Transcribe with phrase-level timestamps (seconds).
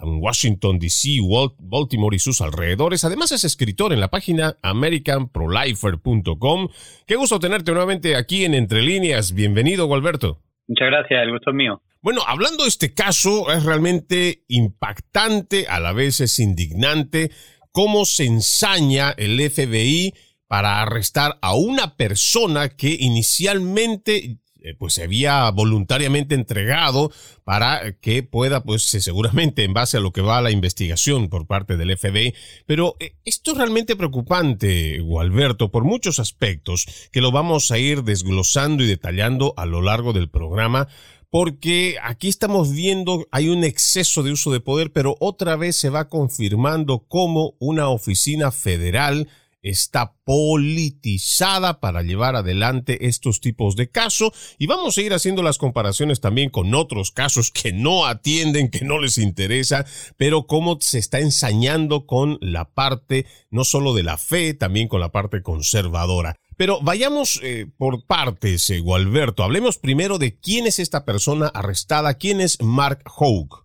[0.00, 1.18] en Washington, D.C.,
[1.58, 3.04] Baltimore y sus alrededores.
[3.04, 6.68] Además es escritor en la página americanprolifer.com.
[7.06, 9.32] Qué gusto tenerte nuevamente aquí en Entre Líneas.
[9.32, 10.40] Bienvenido, Gualberto.
[10.66, 11.82] Muchas gracias, el gusto es mío.
[12.00, 17.30] Bueno, hablando de este caso, es realmente impactante, a la vez es indignante,
[17.72, 20.14] cómo se ensaña el FBI
[20.46, 24.38] para arrestar a una persona que inicialmente
[24.74, 27.12] pues se había voluntariamente entregado
[27.44, 31.46] para que pueda, pues seguramente en base a lo que va a la investigación por
[31.46, 32.34] parte del FBI.
[32.66, 38.02] Pero eh, esto es realmente preocupante, Gualberto, por muchos aspectos que lo vamos a ir
[38.02, 40.88] desglosando y detallando a lo largo del programa
[41.30, 45.90] porque aquí estamos viendo hay un exceso de uso de poder, pero otra vez se
[45.90, 49.28] va confirmando como una oficina federal
[49.62, 55.58] está politizada para llevar adelante estos tipos de casos y vamos a ir haciendo las
[55.58, 59.84] comparaciones también con otros casos que no atienden, que no les interesa,
[60.16, 65.00] pero cómo se está ensañando con la parte no solo de la fe, también con
[65.00, 66.36] la parte conservadora.
[66.56, 69.44] Pero vayamos eh, por partes, eh, Gualberto.
[69.44, 73.62] Hablemos primero de quién es esta persona arrestada, quién es Mark Hogue.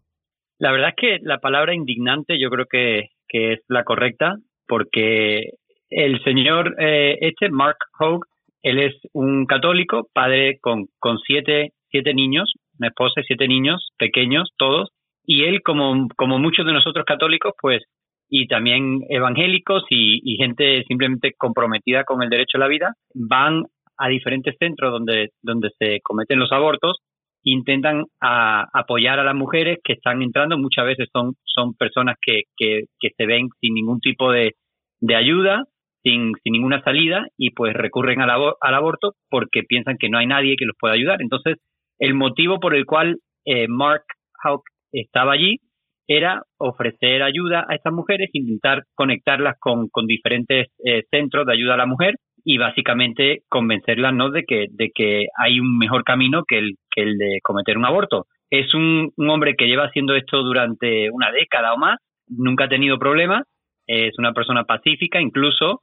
[0.59, 4.35] La verdad es que la palabra indignante yo creo que, que es la correcta
[4.67, 5.53] porque
[5.95, 8.27] el señor eh, este, Mark Hogue,
[8.61, 13.89] él es un católico, padre con, con siete, siete niños, una esposa y siete niños,
[13.97, 14.89] pequeños todos,
[15.25, 17.83] y él, como, como muchos de nosotros católicos, pues,
[18.29, 23.63] y también evangélicos y, gente simplemente comprometida con el derecho a la vida, van
[23.97, 26.97] a diferentes centros donde, donde se cometen los abortos
[27.45, 30.57] intentan apoyar a las mujeres que están entrando.
[30.57, 34.53] Muchas veces son, son personas que, que, que se ven sin ningún tipo de,
[35.01, 35.65] de ayuda
[36.03, 40.27] sin, sin ninguna salida y pues recurren al, al aborto porque piensan que no hay
[40.27, 41.21] nadie que los pueda ayudar.
[41.21, 41.57] Entonces,
[41.99, 44.03] el motivo por el cual eh, Mark
[44.43, 45.59] Houck estaba allí
[46.07, 51.77] era ofrecer ayuda a estas mujeres, intentar conectarlas con, diferentes eh, centros de ayuda a
[51.77, 54.29] la mujer y básicamente convencerlas ¿no?
[54.29, 57.85] de, que, de que hay un mejor camino que el, que el de cometer un
[57.85, 58.25] aborto.
[58.49, 61.97] Es un hombre que lleva haciendo esto durante una década o más,
[62.27, 63.43] nunca ha tenido problemas,
[63.87, 65.79] es una persona pacífica, incluso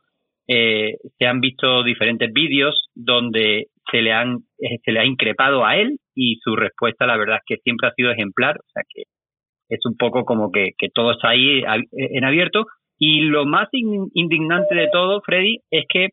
[0.48, 5.64] eh, se han visto diferentes vídeos donde se le han eh, se le ha increpado
[5.64, 8.56] a él y su respuesta la verdad es que siempre ha sido ejemplar.
[8.56, 9.02] O sea que
[9.68, 11.62] es un poco como que, que todo está ahí
[11.92, 12.66] en abierto.
[12.98, 16.08] Y lo más indignante de todo Freddy es que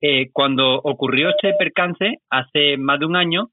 [0.00, 3.48] eh, cuando ocurrió este percance hace más de un año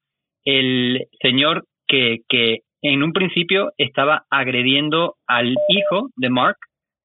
[0.45, 6.57] el señor que, que en un principio estaba agrediendo al hijo de Mark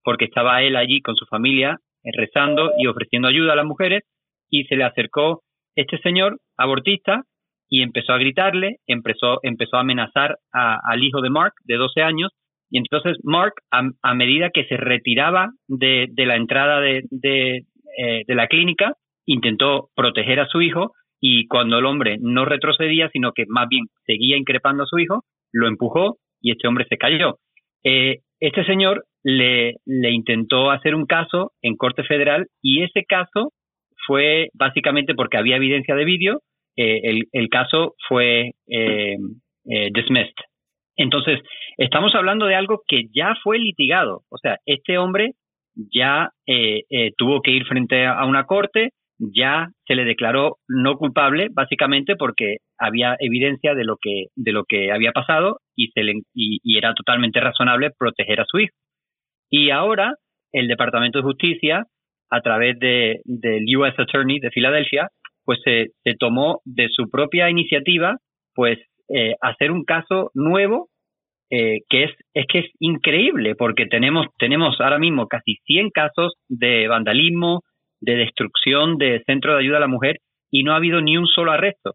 [0.03, 1.79] porque estaba él allí con su familia
[2.13, 4.03] rezando y ofreciendo ayuda a las mujeres
[4.51, 5.43] y se le acercó
[5.75, 7.23] este señor abortista
[7.69, 12.31] y empezó a gritarle, empezó, empezó a amenazar al hijo de Mark de 12 años
[12.71, 18.47] y entonces Mark a, medida que se retiraba de, la entrada de, eh, de, la
[18.49, 18.95] clínica
[19.27, 23.87] intentó proteger a su hijo y cuando el hombre no retrocedía sino que más bien
[24.07, 27.39] seguía increpando a su hijo lo empujó y este hombre se cayó.
[27.85, 33.53] Eh, este señor le, le intentó hacer un caso en Corte Federal y ese caso
[34.07, 36.41] fue básicamente porque había evidencia de vídeo,
[36.77, 39.17] eh, el, el, caso fue eh,
[39.71, 40.35] eh, dismissed.
[40.97, 41.41] Entonces,
[41.79, 44.23] estamos hablando de algo que ya fue litigado.
[44.31, 45.33] O sea, este hombre
[45.93, 46.31] ya
[47.19, 52.59] tuvo que ir frente a una corte, ya se le declaró no culpable, básicamente porque
[52.79, 56.95] había evidencia de lo que, de lo que había pasado y, se le, y, era
[56.95, 58.77] totalmente razonable proteger a su hijo.
[59.57, 60.17] Y ahora
[60.53, 61.85] el Departamento de Justicia,
[62.29, 65.11] a través de, del US Attorney de Filadelfia,
[65.45, 68.17] pues se, tomó de su propia iniciativa,
[68.53, 70.89] pues eh, hacer un caso nuevo
[71.53, 76.33] eh, que es, es que es increíble porque tenemos, tenemos ahora mismo casi 100 casos
[76.49, 77.61] de vandalismo,
[78.01, 80.17] de destrucción de centros de ayuda a la mujer
[80.51, 81.93] y no ha habido ni un solo arresto.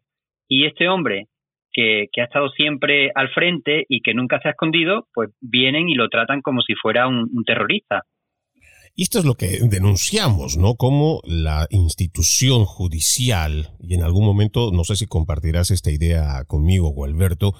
[0.48, 1.26] Y este hombre,
[1.74, 5.96] que, ha estado siempre al frente y que nunca se ha escondido, pues vienen y
[5.96, 8.04] lo tratan como si fuera un, terrorista.
[8.96, 10.76] Y esto es lo que denunciamos, ¿no?
[10.76, 16.90] Como la institución judicial, y en algún momento, no sé si compartirás esta idea conmigo
[16.90, 17.54] o Alberto,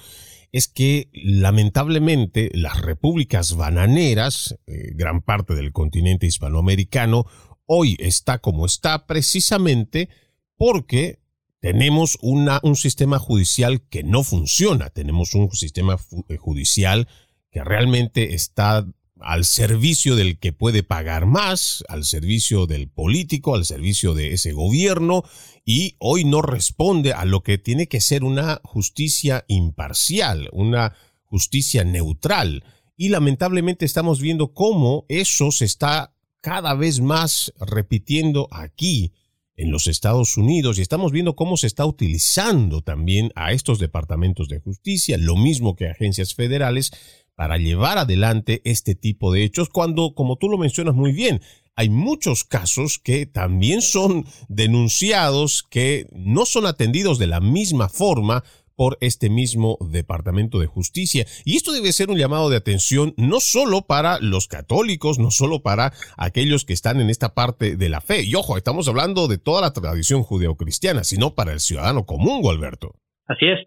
[0.52, 7.24] es que lamentablemente las repúblicas bananeras, eh, gran parte del continente hispanoamericano,
[7.64, 10.08] hoy está como está precisamente
[10.56, 11.19] porque
[11.60, 15.98] tenemos un sistema judicial que no funciona, tenemos un sistema
[16.28, 17.06] eh, judicial
[17.50, 18.86] que realmente está
[19.20, 24.52] al servicio del que puede pagar más, al servicio del político, al servicio de ese
[24.52, 25.24] gobierno,
[25.66, 31.84] y hoy no responde a lo que tiene que ser una justicia imparcial, una justicia
[31.84, 32.64] neutral.
[32.96, 39.12] Y lamentablemente estamos viendo cómo eso se está cada vez más repitiendo aquí
[39.60, 44.48] en los Estados Unidos y estamos viendo cómo se está utilizando también a estos departamentos
[44.48, 46.92] de justicia, lo mismo que agencias federales,
[47.34, 51.40] para llevar adelante este tipo de hechos cuando, como tú lo mencionas muy bien,
[51.76, 58.44] hay muchos casos que también son denunciados, que no son atendidos de la misma forma
[58.80, 61.24] por este mismo Departamento de Justicia.
[61.44, 65.60] Y esto debe ser un llamado de atención no solo para los católicos, no solo
[65.60, 68.24] para aquellos que están en esta parte de la fe.
[68.24, 72.92] Y ojo, estamos hablando de toda la tradición judeocristiana, sino para el ciudadano común, Alberto.
[73.28, 73.60] Así es.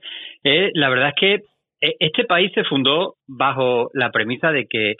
[0.44, 4.95] Eh, la verdad es que eh, este país se fundó bajo la premisa de que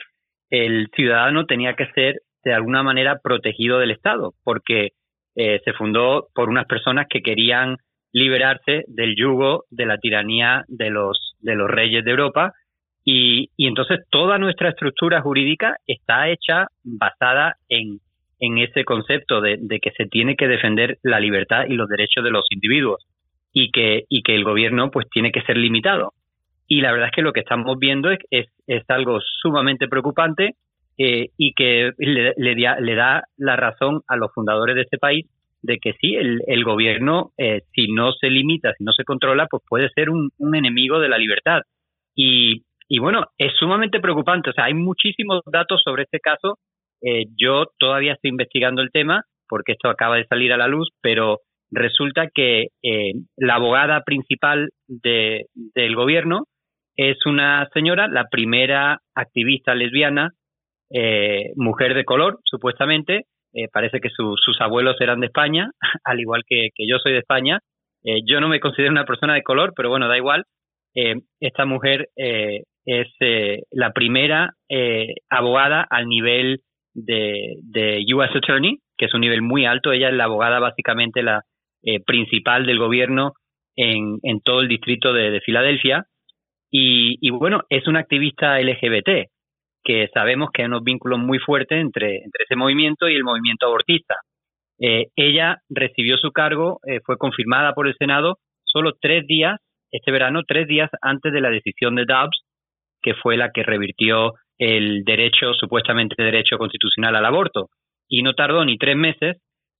[0.48, 4.90] el ciudadano tenía que ser de alguna manera protegido del Estado, porque
[5.34, 7.78] eh, se fundó por unas personas que querían
[8.14, 12.52] liberarse del yugo de la tiranía de los, de los reyes de Europa.
[13.04, 17.98] Y, y entonces toda nuestra estructura jurídica está hecha basada en,
[18.38, 22.24] en ese concepto de, de, que se tiene que defender la libertad y los derechos
[22.24, 23.04] de los individuos
[23.52, 26.12] y que, y que el gobierno pues tiene que ser limitado.
[26.68, 30.54] Y la verdad es que lo que estamos viendo es, es, es algo sumamente preocupante
[30.96, 35.26] eh, y que le, le, le da la razón a los fundadores de este país
[35.64, 39.46] de que sí, el, el gobierno, eh, si no se limita, si no se controla,
[39.46, 41.62] pues puede ser un, enemigo de la libertad.
[42.14, 44.50] Y, y, bueno, es sumamente preocupante.
[44.50, 46.58] O sea, hay muchísimos datos sobre este caso.
[47.02, 50.90] Eh, yo todavía estoy investigando el tema porque esto acaba de salir a la luz,
[51.00, 51.38] pero
[51.70, 56.44] resulta que eh, la abogada principal de, del gobierno
[56.96, 60.30] es una señora, la primera activista lesbiana,
[61.56, 65.70] mujer de color, supuestamente, eh, parece que sus abuelos eran de España,
[66.04, 67.60] al igual que, yo soy de España.
[68.02, 70.44] Eh, yo no me considero una persona de color, pero bueno, da igual.
[70.94, 73.08] Eh, esta mujer es
[73.70, 74.52] la primera
[75.30, 76.60] abogada al nivel
[76.92, 79.90] de, de US Attorney, que es un nivel muy alto.
[79.90, 81.42] Ella es la abogada básicamente la
[82.06, 83.32] principal del gobierno
[83.74, 86.04] en, en todo el distrito de, Filadelfia.
[86.70, 89.28] Y, y, bueno, es una activista LGBT
[89.84, 94.16] que sabemos que hay unos vínculos muy fuertes entre, ese movimiento y el movimiento abortista.
[94.80, 99.60] Eh, ella recibió su cargo, eh, fue confirmada por el Senado solo tres días,
[99.92, 102.42] este verano, tres días antes de la decisión de Dobbs,
[103.02, 107.68] que fue la que revirtió el derecho, supuestamente derecho constitucional al aborto.
[108.08, 109.36] Y no tardó ni tres meses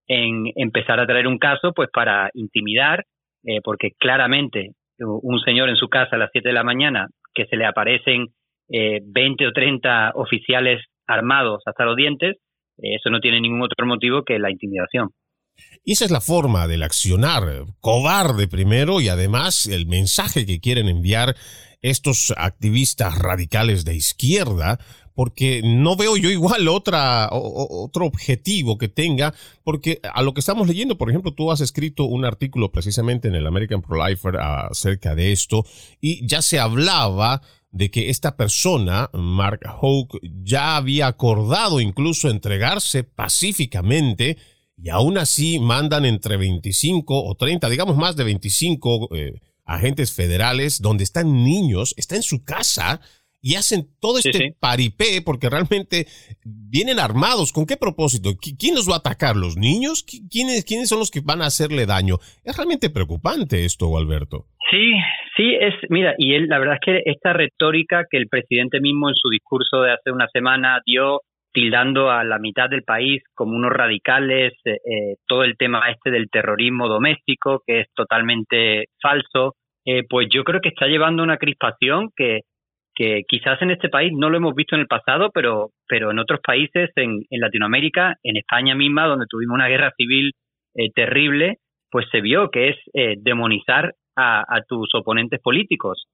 [0.06, 3.04] en empezar a traer un caso, pues para intimidar,
[3.44, 7.46] eh, porque claramente un señor en su casa a las 7 de la mañana que
[7.46, 8.28] se le aparecen
[8.68, 12.36] eh, 20 o 30 oficiales armados hasta los dientes,
[12.78, 15.10] eh, eso no tiene ningún otro motivo que la intimidación.
[15.84, 17.42] Y esa es la forma del accionar,
[17.80, 21.36] cobarde primero y además el mensaje que quieren enviar
[21.80, 24.78] estos activistas radicales de izquierda
[25.14, 30.66] porque no veo yo igual otra, otro objetivo que tenga, porque a lo que estamos
[30.66, 35.32] leyendo, por ejemplo, tú has escrito un artículo precisamente en el American Pro-Lifer acerca de
[35.32, 35.64] esto
[36.00, 37.42] y ya se hablaba
[37.74, 44.38] de que esta persona, Mark Hoke, ya había acordado incluso entregarse pacíficamente
[44.76, 50.80] y aún así mandan entre 25 o 30, digamos más de 25 eh, agentes federales
[50.82, 53.00] donde están niños, está en su casa
[53.44, 56.06] y hacen todo este paripé porque realmente
[56.44, 57.52] vienen armados.
[57.52, 58.30] ¿Con qué propósito?
[58.40, 59.36] ¿Quién los va a atacar?
[59.36, 60.02] ¿Los niños?
[60.32, 62.16] ¿Quiénes, ¿Quiénes son los que van a hacerle daño?
[62.42, 64.46] Es realmente preocupante esto, Alberto.
[64.70, 64.94] Sí,
[65.36, 69.10] sí, es, mira, y él, la verdad es que esta retórica que el presidente mismo
[69.10, 71.20] en su discurso de hace una semana dio
[71.52, 76.10] tildando a la mitad del país como unos radicales, eh, eh, todo el tema este
[76.10, 81.36] del terrorismo doméstico, que es totalmente falso, eh, pues yo creo que está llevando una
[81.36, 82.40] crispación que,
[82.94, 86.18] que quizás en este país no lo hemos visto en el pasado, pero, pero en
[86.18, 90.32] otros países, en, Latinoamérica, en España misma, donde tuvimos una guerra civil
[90.94, 91.58] terrible,
[91.90, 92.76] pues se vio que es
[93.18, 96.06] demonizar a, a, tus oponentes políticos.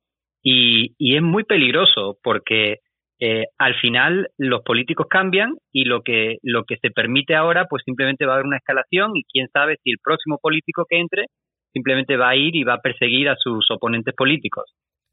[0.42, 2.78] Y, y es muy peligroso porque
[3.22, 7.82] eh, al final los políticos cambian y lo que, lo que se permite ahora pues
[7.84, 11.26] simplemente va a haber una escalación y quién sabe si el próximo político que entre
[11.70, 14.72] simplemente va a ir y va a perseguir a sus oponentes políticos.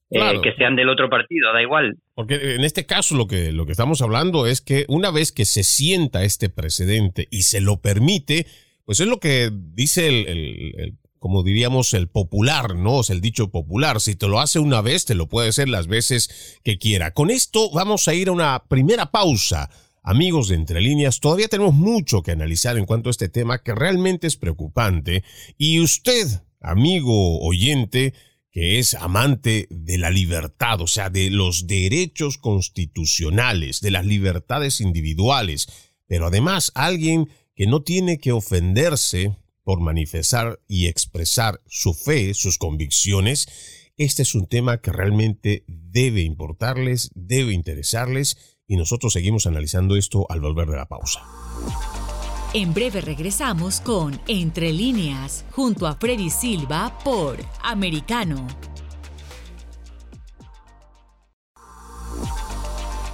[0.10, 1.98] Eh, que sean del otro partido, da igual.
[2.16, 5.46] Porque en este caso lo que, lo que estamos hablando es que una vez que
[5.46, 8.48] se sienta este precedente y se lo permite,
[8.86, 13.02] pues es lo que dice el como diríamos, el popular, ¿no?
[13.02, 14.00] Es el dicho popular.
[14.00, 17.12] Si te lo hace una vez, te lo puede hacer las veces que quiera.
[17.12, 19.70] Con esto vamos a ir a una primera pausa.
[20.04, 23.76] Amigos de Entre Líneas, todavía tenemos mucho que analizar en cuanto a este tema que
[23.76, 25.24] realmente es preocupante.
[25.58, 26.28] Y usted,
[26.62, 28.14] amigo oyente,
[28.58, 34.82] que es amante de la libertad, o sea, de los derechos constitucionales, de las libertades
[34.82, 35.68] individuales,
[36.08, 42.58] pero además alguien que no tiene que ofenderse por manifestar y expresar su fe, sus
[42.58, 43.48] convicciones,
[43.96, 50.26] este es un tema que realmente debe importarles, debe interesarles y nosotros seguimos analizando esto
[50.32, 51.22] al volver de la pausa.
[52.54, 58.48] En breve regresamos con Entre líneas, junto a Freddy Silva por Americano.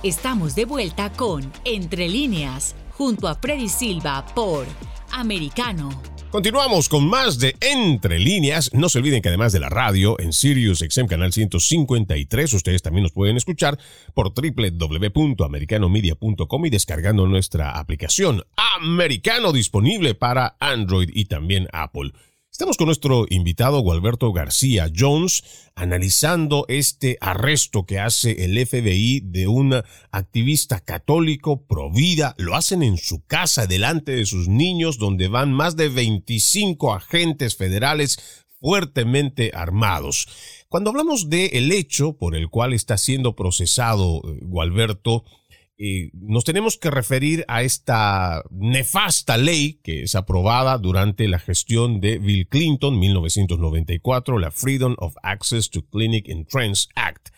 [0.03, 4.67] Estamos de vuelta con Entre líneas, junto a Freddy Silva por
[5.11, 6.12] Americano.
[6.33, 8.71] Continuamos con más de Entre Líneas.
[8.73, 13.03] No se olviden que además de la radio, en Sirius XM Canal 153, ustedes también
[13.03, 13.77] nos pueden escuchar
[14.15, 22.13] por www.americanomedia.com y descargando nuestra aplicación Americano disponible para Android y también Apple.
[22.53, 25.43] Estamos con nuestro invitado Gualberto García Jones
[25.73, 29.81] analizando este arresto que hace el FBI de un
[30.11, 32.35] activista católico pro vida.
[32.37, 37.55] Lo hacen en su casa delante de sus niños donde van más de 25 agentes
[37.55, 40.27] federales fuertemente armados.
[40.69, 44.21] Cuando hablamos del el hecho por el cual está siendo procesado
[46.13, 52.19] nos tenemos que referir a esta nefasta ley que es aprobada durante la gestión de
[52.19, 57.29] Bill Clinton 1994, la Freedom of Access to Clinic Entrance Act,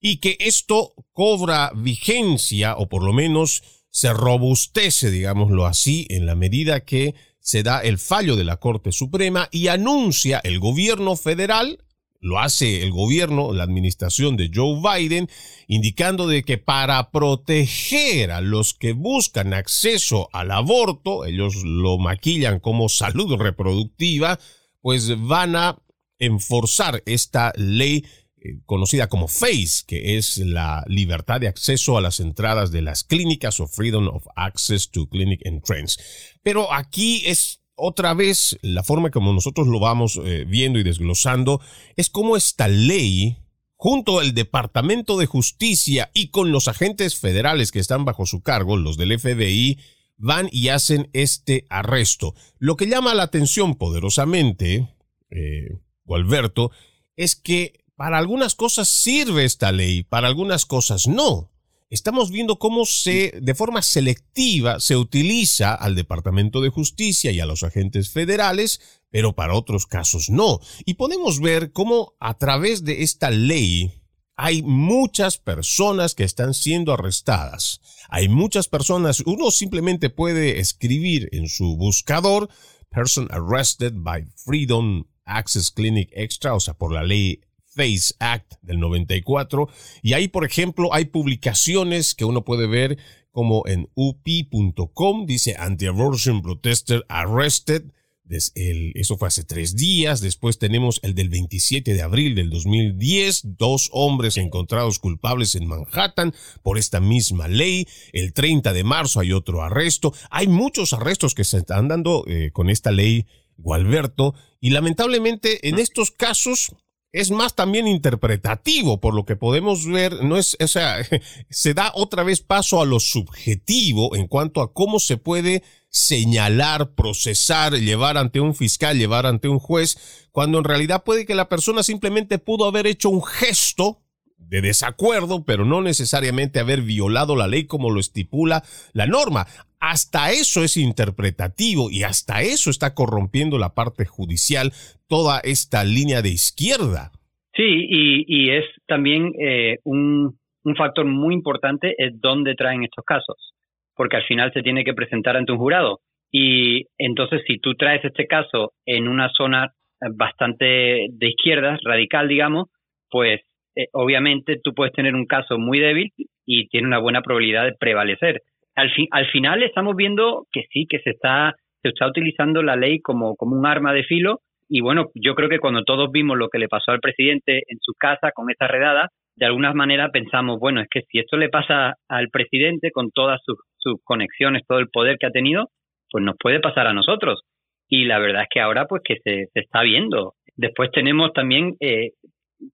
[0.00, 6.34] y que esto cobra vigencia o por lo menos se robustece, digámoslo así, en la
[6.34, 11.84] medida que se da el fallo de la Corte Suprema y anuncia el gobierno federal
[12.20, 15.28] lo hace el gobierno, la administración de Joe Biden,
[15.66, 22.60] indicando de que para proteger a los que buscan acceso al aborto, ellos lo maquillan
[22.60, 24.38] como salud reproductiva,
[24.82, 25.82] pues van a
[26.18, 28.04] enforzar esta ley
[28.42, 33.04] eh, conocida como FACE, que es la libertad de acceso a las entradas de las
[33.04, 36.00] clínicas o Freedom of Access to Clinic Entrance.
[36.42, 41.60] Pero aquí es otra vez, la forma como nosotros lo vamos eh, viendo y desglosando
[41.96, 43.38] es cómo esta ley,
[43.76, 48.76] junto al Departamento de Justicia y con los agentes federales que están bajo su cargo,
[48.76, 49.78] los del FBI,
[50.18, 52.34] van y hacen este arresto.
[52.58, 54.94] Lo que llama la atención poderosamente,
[55.30, 56.70] eh, Alberto,
[57.16, 61.50] es que para algunas cosas sirve esta ley, para algunas cosas no
[61.90, 67.46] estamos viendo cómo se, de forma selectiva, se utiliza al Departamento de Justicia y a
[67.46, 68.80] los agentes federales,
[69.10, 70.60] pero para otros casos no.
[70.86, 73.92] Y podemos ver cómo a través de esta ley
[74.36, 77.80] hay muchas personas que están siendo arrestadas.
[78.08, 82.48] Hay muchas personas, uno simplemente puede escribir en su buscador,
[82.88, 87.40] person arrested by Freedom Access Clinic Extra, o sea, por la ley
[87.74, 89.68] Face Act del 94.
[90.02, 92.98] Y ahí, por ejemplo, hay publicaciones que uno puede ver
[93.30, 97.84] como en up.com, dice Anti-Abortion Protester Arrested.
[98.28, 100.20] eso fue hace tres días.
[100.20, 103.56] Después tenemos el del 27 de abril del 2010.
[103.56, 107.86] Dos hombres encontrados culpables en Manhattan por esta misma ley.
[108.12, 110.12] El 30 de marzo hay otro arresto.
[110.30, 114.34] Hay muchos arrestos que se están dando eh, con esta ley, Gualberto.
[114.60, 116.72] Y lamentablemente en estos casos
[117.12, 120.98] es más también interpretativo, por lo que podemos ver, no es, o sea,
[121.50, 126.94] se da otra vez paso a lo subjetivo en cuanto a cómo se puede señalar,
[126.94, 131.48] procesar, llevar ante un fiscal, llevar ante un juez, cuando en realidad puede que la
[131.48, 134.00] persona simplemente pudo haber hecho un gesto
[134.48, 139.46] de desacuerdo, pero no necesariamente haber violado la ley como lo estipula la norma.
[139.80, 144.72] Hasta eso es interpretativo y hasta eso está corrompiendo la parte judicial,
[145.08, 147.12] toda esta línea de izquierda.
[147.54, 153.52] Sí, y, es también eh, un, un factor muy importante es dónde traen estos casos,
[153.94, 156.00] porque al final se tiene que presentar ante un jurado.
[156.30, 159.72] Y entonces, si tú traes este caso en una zona
[160.14, 162.68] bastante de izquierda, radical, digamos,
[163.10, 163.40] pues
[163.76, 166.10] eh, obviamente tú puedes tener un caso muy débil
[166.46, 168.42] y tiene una buena probabilidad de prevalecer
[168.74, 172.76] al, fin, al final estamos viendo que sí, que se está, se está utilizando la
[172.76, 174.40] ley como, como un arma de filo.
[174.68, 177.78] Y bueno, yo creo que cuando todos vimos lo que le pasó al presidente en
[177.80, 181.48] su casa con esta redada, de alguna manera pensamos, bueno, es que si esto le
[181.48, 183.56] pasa al presidente con todas sus,
[184.04, 185.68] conexiones, todo el poder que ha tenido,
[186.10, 187.40] pues nos puede pasar a nosotros.
[187.88, 190.34] Y la verdad es que ahora pues que se, se está viendo.
[190.56, 192.10] Después tenemos también eh,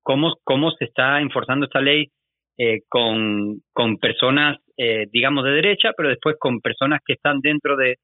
[0.02, 2.08] cómo, cómo se está enforzando esta ley
[2.58, 7.76] eh, con, con personas eh, digamos, de derecha, pero después con personas que están dentro
[7.78, 7.96] de,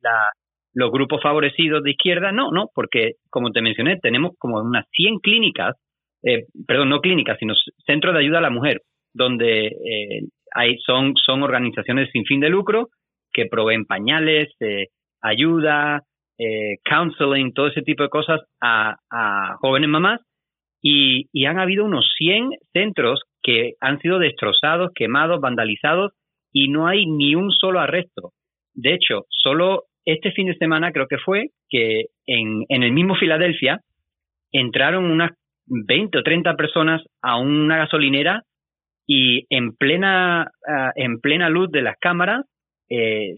[0.00, 0.32] la,
[0.74, 5.20] los grupos favorecidos de izquierda, no, no, porque como te mencioné, tenemos como unas 100
[5.20, 5.76] clínicas,
[6.24, 7.54] eh, perdón, no clínicas, sino
[7.86, 8.80] centros de ayuda a la mujer,
[9.14, 12.88] donde eh, hay, son, son organizaciones sin fin de lucro
[13.32, 14.48] que proveen pañales,
[15.22, 16.02] ayuda,
[16.84, 20.20] counseling, todo ese tipo de cosas a, a jóvenes mamás
[20.80, 26.12] y, y, han habido unos 100 centros que han sido destrozados, quemados, vandalizados
[26.52, 28.32] y no hay ni un solo arresto.
[28.74, 33.16] De hecho, solo este fin de semana creo que fue que en, en el mismo
[33.16, 33.80] Filadelfia
[34.52, 35.32] entraron unas
[35.66, 38.42] 20 o 30 personas a una gasolinera
[39.06, 42.44] y en plena, ah, en plena luz de las cámaras
[42.90, 43.36] eh,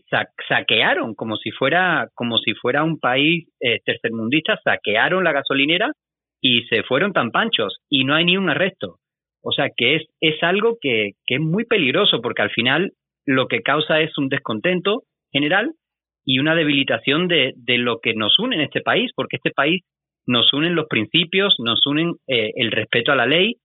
[0.48, 5.90] saquearon como si fuera como si fuera un país eh, tercermundista saquearon la gasolinera
[6.40, 9.00] y se fueron tan panchos y no hay ni un arresto
[9.42, 12.92] o sea que es, es algo que, es muy peligroso porque al final
[13.26, 15.72] lo que causa es un descontento general
[16.24, 19.82] y una debilitación de, de lo que nos une en este país, porque este país
[20.26, 23.56] nos unen los principios, nos unen eh, el respeto a la ley.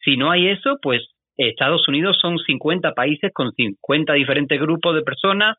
[0.00, 1.02] Si no hay eso, pues
[1.36, 5.56] Estados Unidos son 50 países con 50 diferentes grupos de personas,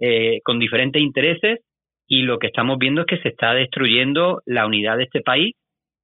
[0.00, 1.60] eh, con diferentes intereses,
[2.08, 5.54] y lo que estamos viendo es que se está destruyendo la unidad de este país,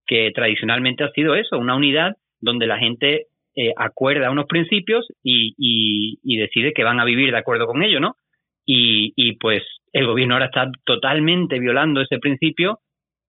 [0.08, 6.18] que tradicionalmente ha sido eso, una unidad donde la gente eh, acuerda unos principios y,
[6.38, 8.16] decide que van a vivir de acuerdo con ello, ¿no?
[8.64, 12.80] Y, y pues el gobierno ahora está totalmente violando ese principio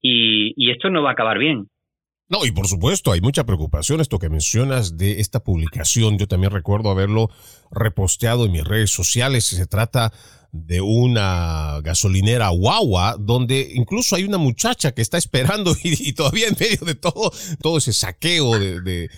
[0.01, 1.67] y, y esto no va a acabar bien.
[2.29, 6.19] No, y por supuesto, hay mucha preocupación esto que mencionas de esta publicación.
[6.19, 7.29] Yo también recuerdo haberlo
[7.71, 9.45] reposteado en mis redes sociales.
[9.45, 10.11] Se trata
[10.51, 16.57] de una gasolinera guagua donde incluso hay una muchacha que está esperando y, todavía en
[16.59, 17.31] medio de todo,
[17.61, 19.09] todo ese saqueo de,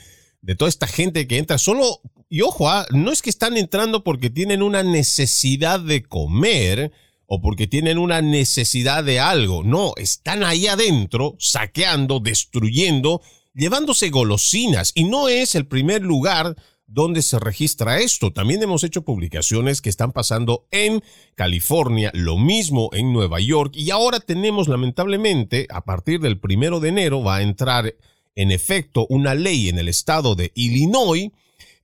[0.41, 4.03] de, toda esta gente que entra, solo, y ojo, ah, no es que están entrando
[4.03, 6.91] porque tienen una necesidad de comer
[7.33, 13.21] o porque tienen una necesidad de algo, no, están ahí adentro saqueando, destruyendo,
[13.53, 14.91] llevándose golosinas.
[14.95, 16.57] Y no es el primer lugar
[16.93, 18.33] ¿Dónde se registra esto.
[18.33, 21.01] También hemos hecho publicaciones que están pasando en
[21.35, 26.89] California, lo mismo en Nueva York y ahora tenemos lamentablemente, a partir del primero de
[26.89, 27.95] enero va a entrar
[28.35, 31.29] en efecto una ley en el estado de Illinois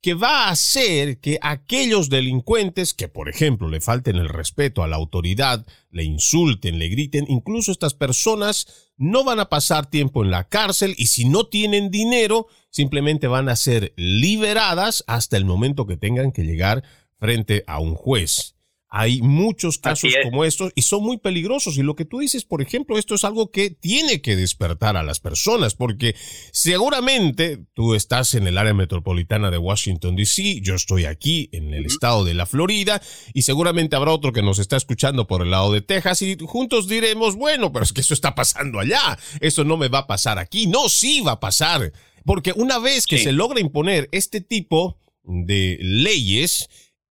[0.02, 4.88] que va a hacer que aquellos delincuentes que, por ejemplo, le falten el respeto a
[4.88, 10.32] la autoridad, le insulten, le griten, incluso estas personas no van a pasar tiempo en
[10.32, 15.88] la cárcel y si no tienen dinero, simplemente van a ser liberadas hasta el momento
[15.88, 16.84] que tengan que llegar
[17.20, 18.57] frente a un juez.
[19.00, 21.78] Hay muchos casos como estos y son muy peligrosos.
[21.78, 25.04] Y lo que tú dices, por ejemplo, esto es algo que tiene que despertar a
[25.04, 26.16] las personas, porque
[26.52, 31.86] seguramente tú estás en el área metropolitana de Washington, D.C., yo estoy aquí en el
[31.86, 33.00] estado de la Florida,
[33.36, 36.88] y seguramente habrá otro que nos está escuchando por el lado de Texas, y juntos
[36.88, 40.40] diremos, bueno, pero es que eso está pasando allá, eso no me va a pasar
[40.40, 40.66] aquí.
[40.66, 41.94] No, sí va a pasar
[42.26, 46.68] Porque una vez que se logra imponer este tipo de leyes,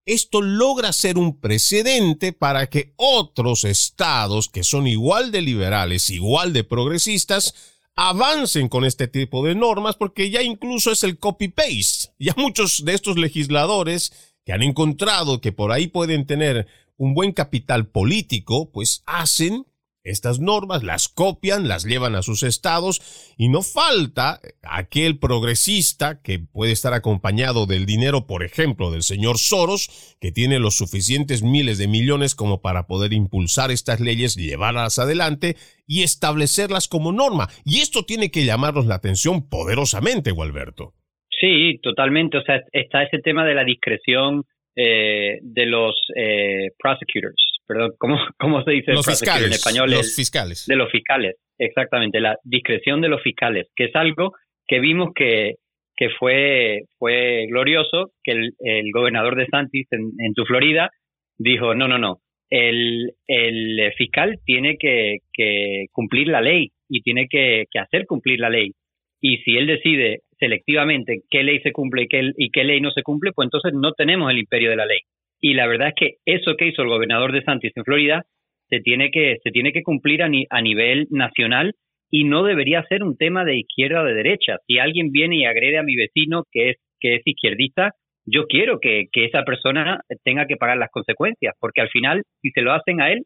[0.07, 6.53] esto logra ser un precedente para que otros estados que son igual de liberales, igual
[6.53, 7.55] de progresistas,
[7.97, 12.13] avancen con este tipo de normas porque ya incluso es el copy-paste.
[12.19, 14.13] Ya muchos de estos legisladores
[14.45, 19.67] que han encontrado que por ahí pueden tener un buen capital político, pues hacen
[20.07, 26.39] estas normas, las copian, las llevan a sus estados y no falta aquel progresista que
[26.39, 31.79] puede estar acompañado del dinero, por ejemplo, del señor Soros, que tiene los suficientes miles
[31.79, 37.49] de millones como para poder impulsar estas leyes, llevarlas adelante y establecerlas como norma.
[37.65, 40.95] Y esto tiene que llamarnos la atención poderosamente, Gualberto.
[41.41, 42.39] Sí, totalmente.
[42.39, 48.19] O sea, está ese tema de la discreción eh, de los eh, prosecutors perdón, ¿cómo,
[48.39, 49.91] cómo se dice los fiscales, en español?
[49.91, 50.67] Los fiscales.
[50.67, 54.33] De los fiscales, exactamente, la discreción de los fiscales, que es algo
[54.67, 55.55] que vimos que,
[55.97, 60.91] que fue, fue glorioso, que el, el gobernador de Santis en, en tu Florida
[61.39, 62.19] dijo, no, no, no,
[62.51, 68.41] el, el fiscal tiene que, que cumplir la ley y tiene que, que, hacer cumplir
[68.41, 68.73] la ley.
[69.21, 72.91] Y si él decide selectivamente qué ley se cumple y qué, y qué ley no
[72.91, 75.01] se cumple, pues entonces no tenemos el imperio de la ley.
[75.41, 78.25] Y la verdad es que eso que hizo el gobernador de Santis en Florida
[78.69, 81.75] se tiene que, se tiene que cumplir a, a nivel nacional
[82.11, 84.59] y no debería ser un tema de izquierda o de derecha.
[84.67, 87.93] Si alguien viene y agrede a mi vecino que es, que es izquierdista,
[88.25, 92.51] yo quiero que, que esa persona tenga que pagar las consecuencias, porque al final, si
[92.51, 93.23] se lo hacen a él,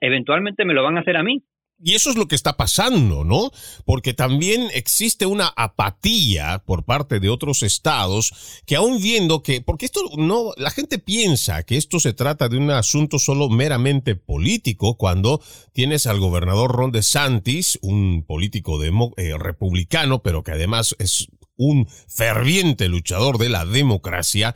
[0.00, 1.40] eventualmente me lo van a hacer a mí.
[1.82, 3.50] Y eso es lo que está pasando, ¿no?
[3.86, 9.86] Porque también existe una apatía por parte de otros estados que aún viendo que, porque
[9.86, 14.96] esto no, la gente piensa que esto se trata de un asunto solo meramente político
[14.96, 15.40] cuando
[15.72, 22.88] tienes al gobernador Ron DeSantis, un político eh, republicano, pero que además es un ferviente
[22.88, 24.54] luchador de la democracia,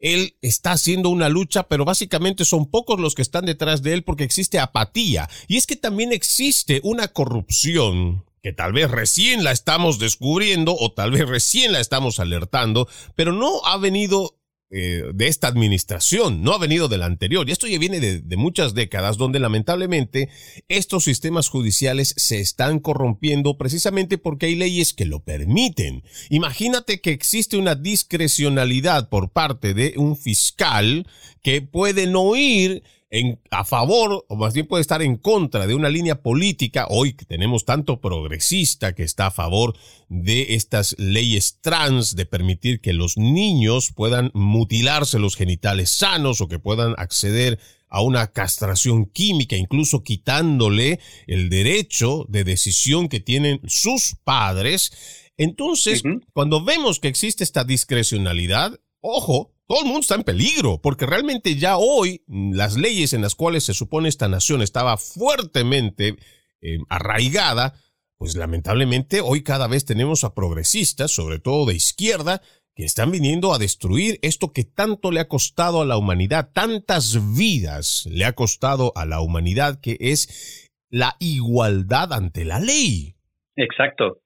[0.00, 4.02] él está haciendo una lucha, pero básicamente son pocos los que están detrás de él
[4.02, 5.28] porque existe apatía.
[5.46, 10.92] Y es que también existe una corrupción que tal vez recién la estamos descubriendo o
[10.92, 14.39] tal vez recién la estamos alertando, pero no ha venido
[14.72, 17.48] eh, de esta administración, no ha venido de la anterior.
[17.48, 20.28] Y esto ya viene de, de, muchas décadas donde lamentablemente
[20.68, 26.04] estos sistemas judiciales se están corrompiendo precisamente porque hay leyes que lo permiten.
[26.28, 31.04] Imagínate que existe una discrecionalidad por parte de un fiscal
[31.42, 35.74] que puede no ir en, a favor, o más bien puede estar en contra de
[35.74, 39.76] una línea política, hoy que tenemos tanto progresista que está a favor
[40.08, 46.48] de estas leyes trans, de permitir que los niños puedan mutilarse los genitales sanos o
[46.48, 53.60] que puedan acceder a una castración química, incluso quitándole el derecho de decisión que tienen
[53.66, 54.92] sus padres.
[55.36, 61.06] Entonces, cuando vemos que existe esta discrecionalidad, ojo, todo el mundo está en peligro, porque
[61.06, 66.16] realmente ya hoy mm, las leyes en las cuales se supone esta nación estaba fuertemente
[66.60, 67.74] eh, arraigada,
[68.18, 72.42] pues lamentablemente hoy cada vez tenemos a progresistas, sobre todo de izquierda,
[72.74, 77.36] que están viniendo a destruir esto que tanto le ha costado a la humanidad, tantas
[77.36, 83.14] vidas le ha costado a la humanidad, que es la igualdad ante la ley.
[83.54, 84.20] Exacto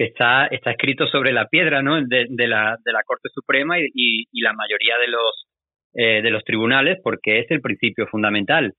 [0.00, 1.96] que está, está escrito sobre la piedra ¿no?
[2.02, 5.46] de, de, la, de la Corte Suprema y, y, la mayoría de los,
[5.92, 8.72] eh, de los tribunales, porque es el principio fundamental.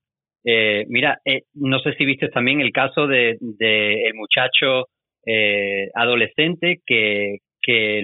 [0.44, 4.88] Eh, mira, eh, no sé si viste también el caso de, de el muchacho
[5.24, 8.02] eh, adolescente que, que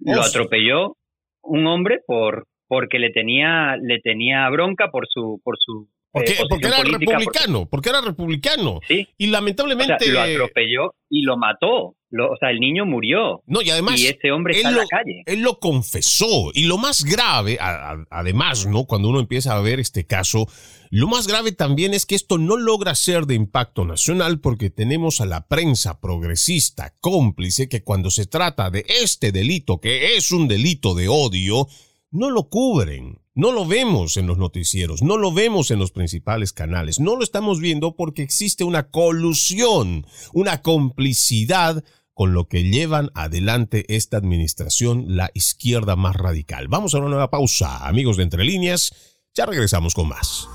[0.00, 0.96] lo atropelló
[1.42, 6.66] un hombre por porque le tenía le tenía bronca por su por su porque, porque
[6.66, 7.88] era republicano, porque...
[7.90, 8.80] era republicano.
[8.86, 9.08] Sí.
[9.18, 10.10] Y lamentablemente.
[10.10, 11.94] lo atropelló y lo mató.
[12.10, 13.42] Lo, o sea, el niño murió.
[13.46, 14.00] No, y además.
[14.00, 15.22] Y ese hombre está en la calle.
[15.26, 16.50] Él lo confesó.
[16.54, 18.84] Y lo más grave, además, ¿no?
[18.84, 20.48] Cuando uno empieza a ver este caso,
[20.90, 25.20] lo más grave también es que esto no logra ser de impacto nacional porque tenemos
[25.20, 30.48] a la prensa progresista cómplice que cuando se trata de este delito, que es un
[30.48, 31.68] delito de odio,
[32.10, 33.20] no lo cubren.
[33.38, 37.22] No lo vemos en los noticieros, no lo vemos en los principales canales, no lo
[37.22, 41.84] estamos viendo porque existe una colusión, una complicidad
[42.18, 46.66] con lo que llevan adelante esta administración, la izquierda más radical.
[46.66, 48.92] Vamos a una nueva pausa, amigos de Entre Líneas,
[49.36, 50.48] ya regresamos con más.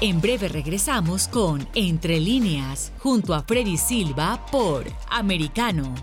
[0.00, 5.94] En breve regresamos con Entre Líneas, junto a Freddy Silva por Americano.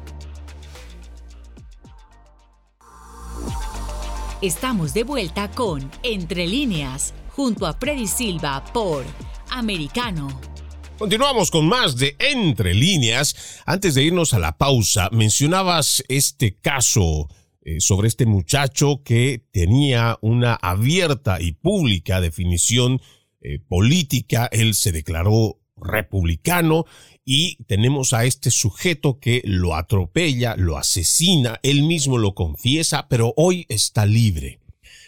[4.40, 9.04] Estamos de vuelta con Entre líneas, junto a Freddy Silva por
[9.50, 10.53] Americano.
[10.98, 13.62] Continuamos con más de Entre líneas.
[13.66, 17.28] Antes de irnos a la pausa, mencionabas este caso
[17.64, 23.02] eh, sobre este muchacho que tenía una abierta y pública definición
[23.42, 24.48] eh, política.
[24.52, 26.86] Él se declaró republicano
[27.26, 33.34] y tenemos a este sujeto que lo atropella, lo asesina, él mismo lo confiesa, pero
[33.36, 34.60] hoy está libre.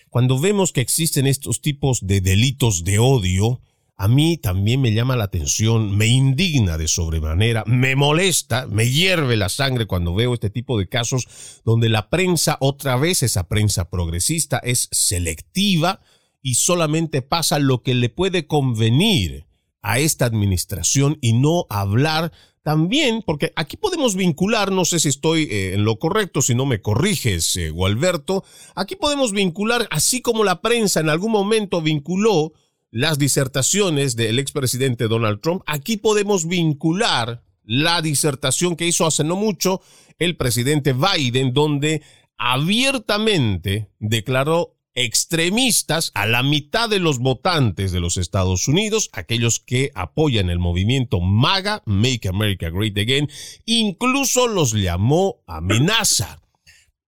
[0.10, 3.62] Cuando vemos que existen estos tipos de delitos de odio,
[3.98, 9.38] a mí también me llama la atención, me indigna de sobremanera, me molesta, me hierve
[9.38, 13.90] la sangre cuando veo este tipo de casos donde la prensa, otra vez esa prensa
[13.90, 16.02] progresista, es selectiva
[16.42, 19.46] y solamente pasa lo que le puede convenir
[19.82, 25.44] a esta administración y no hablar también, porque aquí podemos vincular, no sé si estoy
[25.44, 30.44] eh, en lo correcto, si no me corriges, eh, Gualberto, aquí podemos vincular, así como
[30.44, 32.54] la prensa en algún momento vinculó
[32.96, 39.36] las disertaciones del expresidente Donald Trump, aquí podemos vincular la disertación que hizo hace no
[39.36, 39.82] mucho
[40.18, 42.02] el presidente Biden, donde
[42.38, 49.92] abiertamente declaró extremistas a la mitad de los votantes de los Estados Unidos, aquellos que
[49.94, 53.30] apoyan el movimiento MAGA, Make America Great Again,
[53.66, 56.42] incluso los llamó amenaza.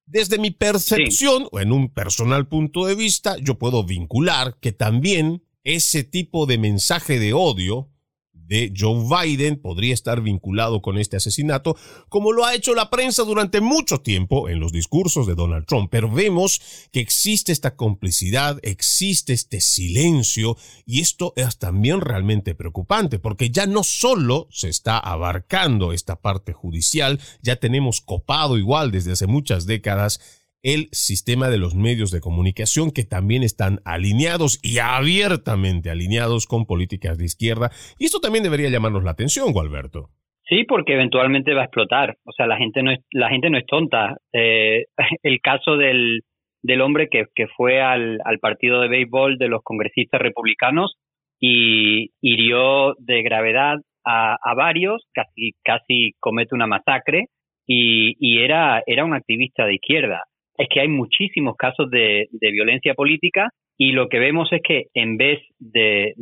[0.05, 5.46] Desde mi percepción o en un personal punto de vista, yo puedo vincular que también
[5.67, 7.91] ese tipo de mensaje de odio
[8.31, 11.75] de Joe Biden podría estar vinculado con este asesinato,
[12.07, 15.89] como lo ha hecho la prensa durante mucho tiempo en los discursos de Donald Trump.
[15.91, 16.61] Pero vemos
[16.93, 23.67] que existe esta complicidad, existe este silencio, y esto es también realmente preocupante, porque ya
[23.67, 29.65] no solo se está abarcando esta parte judicial, ya tenemos copado igual desde hace muchas
[29.65, 30.21] décadas
[30.63, 36.65] el sistema de los medios de comunicación que también están alineados y abiertamente alineados con
[36.65, 37.69] políticas de izquierda.
[37.99, 40.09] Y esto también debería llamarnos la atención, Gualberto.
[40.49, 42.15] Sí, porque eventualmente va a explotar.
[42.23, 44.17] O sea, la gente no es, la gente no es tonta.
[44.33, 44.85] Eh,
[45.23, 46.21] el caso del,
[46.63, 50.95] del hombre que, que fue al, al partido de béisbol de los congresistas republicanos
[51.39, 57.25] y hirió de gravedad a, a varios, casi, casi comete una masacre
[57.67, 60.23] y, y era, era un activista de izquierda
[60.57, 65.17] es que hay muchísimos casos de, violencia política y lo que vemos es que en
[65.17, 66.13] vez de,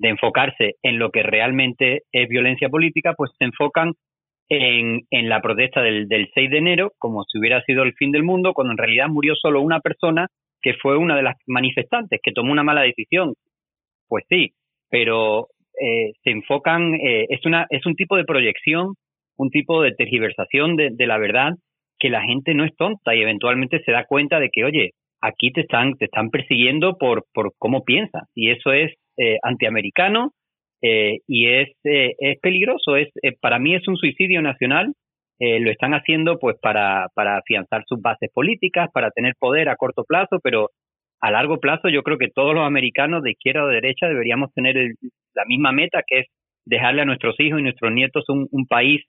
[0.00, 3.92] enfocarse en lo que realmente es violencia política, pues se enfocan
[4.48, 8.54] en, la protesta del, 6 de enero como si hubiera sido el fin del mundo,
[8.54, 10.28] cuando en realidad murió solo una persona
[10.62, 13.34] que fue una de las manifestantes, que tomó una mala decisión.
[14.08, 14.52] Pues sí,
[14.88, 15.48] pero
[15.80, 18.94] eh, se enfocan, eh, es, una, es un tipo de proyección,
[19.36, 21.52] un tipo de tergiversación de la verdad
[21.98, 25.50] que la gente no es tonta y eventualmente se da cuenta de que, oye, aquí
[25.52, 30.32] te están, te están persiguiendo por, por cómo piensas y eso es eh, antiamericano
[30.82, 32.96] eh, y es, eh, es peligroso.
[32.96, 34.92] Es, eh, para mí es un suicidio nacional.
[35.40, 40.02] lo están haciendo pues para, para afianzar sus bases políticas, para tener poder a corto
[40.04, 40.70] plazo, pero
[41.20, 44.52] a largo plazo yo creo que todos los americanos de izquierda o de derecha deberíamos
[44.52, 44.74] tener
[45.34, 46.26] la misma meta que es
[46.66, 49.02] dejarle a nuestros hijos y nuestros nietos un país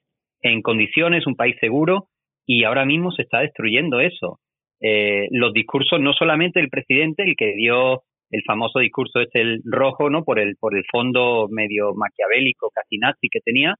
[0.44, 2.10] en condiciones, un país seguro
[2.50, 4.40] y ahora mismo se está destruyendo eso.
[4.82, 9.62] Eh, los discursos, no solamente el presidente, el que dio el famoso discurso este el
[9.66, 10.24] rojo, ¿no?
[10.24, 13.76] Por el, por el fondo medio maquiavélico, casi nazi que tenía,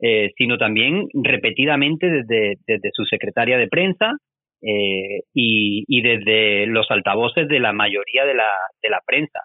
[0.00, 4.12] eh, sino también repetidamente desde, desde su secretaria de prensa
[4.62, 8.50] eh, y, y, desde los altavoces de la mayoría de la,
[8.82, 9.40] de la prensa.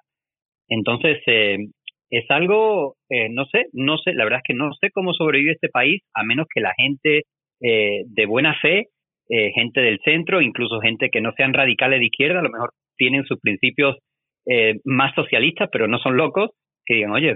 [0.69, 2.95] Entonces, es algo,
[3.31, 6.23] no sé, no sé, la verdad es que no sé cómo sobrevive este país a
[6.23, 7.23] menos que la gente
[7.61, 8.87] eh, de buena fe,
[9.29, 12.71] eh, gente del centro, incluso gente que no sean radicales de izquierda, a lo mejor
[12.97, 13.97] tienen sus principios
[14.45, 16.51] eh, más socialistas, pero no son locos,
[16.85, 17.35] que digan, oye,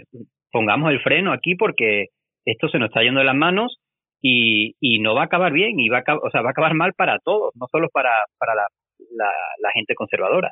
[0.52, 2.08] pongamos el freno aquí porque
[2.46, 3.78] esto se nos está yendo de las manos
[4.22, 6.74] y, y no va a acabar bien, y va a, o sea, va a acabar
[6.74, 8.68] mal para todos, no solo para, para la,
[9.16, 9.30] la,
[9.62, 10.52] la gente conservadora.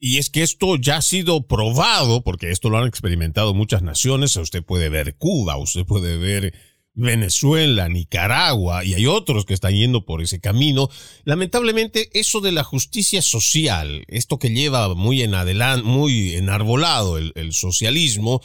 [0.00, 4.36] Y es que esto ya ha sido probado, porque esto lo han experimentado muchas naciones.
[4.36, 6.52] Usted puede ver Cuba, usted puede ver
[6.94, 10.88] Venezuela, Nicaragua, y hay otros que están yendo por ese camino.
[11.24, 17.52] Lamentablemente, eso de la justicia social, esto que lleva muy en adelante, muy enarbolado el,
[17.52, 18.40] socialismo,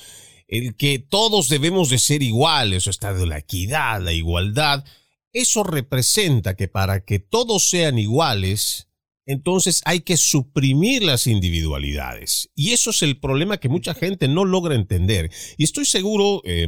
[0.47, 4.83] el que todos debemos de ser iguales, o está de la equidad, la igualdad,
[5.31, 8.87] eso representa que para que todos sean iguales,
[9.27, 12.49] entonces hay que suprimir las individualidades.
[12.55, 15.29] Y eso es el problema que mucha gente no logra entender.
[15.55, 16.65] Y estoy seguro, eh,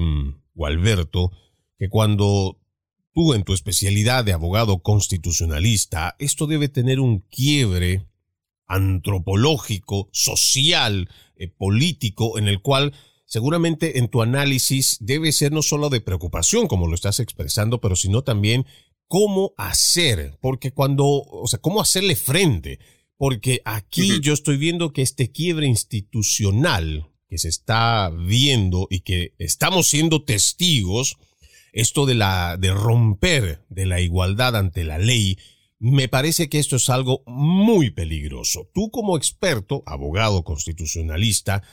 [0.53, 1.31] Gualberto,
[1.81, 2.59] que cuando
[3.11, 8.05] tú en tu especialidad de abogado constitucionalista, esto debe tener un quiebre
[8.67, 12.93] antropológico, social, eh, político, en el cual
[13.25, 17.95] seguramente en tu análisis debe ser no solo de preocupación, como lo estás expresando, pero
[17.95, 18.67] sino también
[19.07, 22.77] cómo hacer, porque cuando, o sea, cómo hacerle frente,
[23.17, 29.33] porque aquí yo estoy viendo que este quiebre institucional que se está viendo y que
[29.39, 31.17] estamos siendo testigos,
[31.71, 35.37] esto de la de romper de la igualdad ante la ley,
[35.79, 38.69] me parece que esto es algo muy peligroso.
[38.73, 41.63] Tú como experto, abogado constitucionalista,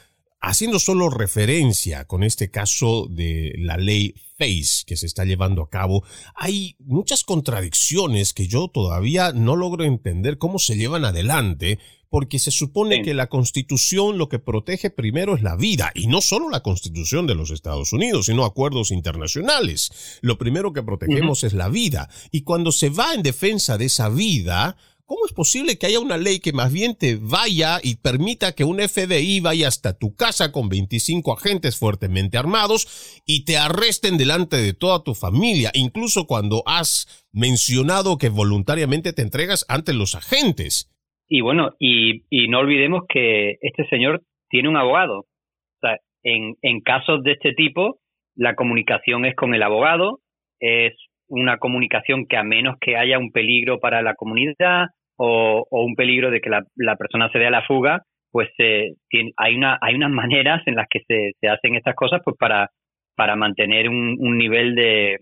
[0.41, 5.69] haciendo solo referencia con este caso de la ley FACE que se está llevando a
[5.69, 11.79] cabo, hay muchas contradicciones que yo todavía no logro entender cómo se llevan adelante,
[12.11, 16.21] porque se supone que la constitución lo que protege primero es la vida, y no
[16.21, 20.19] solo la constitución de los Estados Unidos, sino acuerdos internacionales.
[20.21, 24.09] Lo primero que protegemos es la vida, y cuando se va en defensa de esa
[24.09, 24.77] vida,
[25.09, 28.65] ¿Cómo es posible que haya una ley que más bien te vaya y permita que
[28.65, 32.87] un FBI vaya hasta tu casa con 25 agentes fuertemente armados
[33.25, 39.23] y te arresten delante de toda tu familia, incluso cuando has mencionado que voluntariamente te
[39.23, 40.91] entregas ante los agentes?
[41.29, 45.21] Y bueno, y, no olvidemos que este señor tiene un abogado.
[45.21, 47.99] O sea, en, en casos de este tipo,
[48.35, 50.21] la comunicación es con el abogado,
[50.61, 50.95] es
[51.29, 54.87] una comunicación que a menos que haya un peligro para la comunidad,
[55.19, 59.33] o, un peligro de que la, persona se dé a la fuga, pues eh, tiene,
[59.37, 62.71] hay, una, hay unas maneras en las que se, se hacen estas cosas pues para,
[63.17, 65.19] para mantener un, nivel de,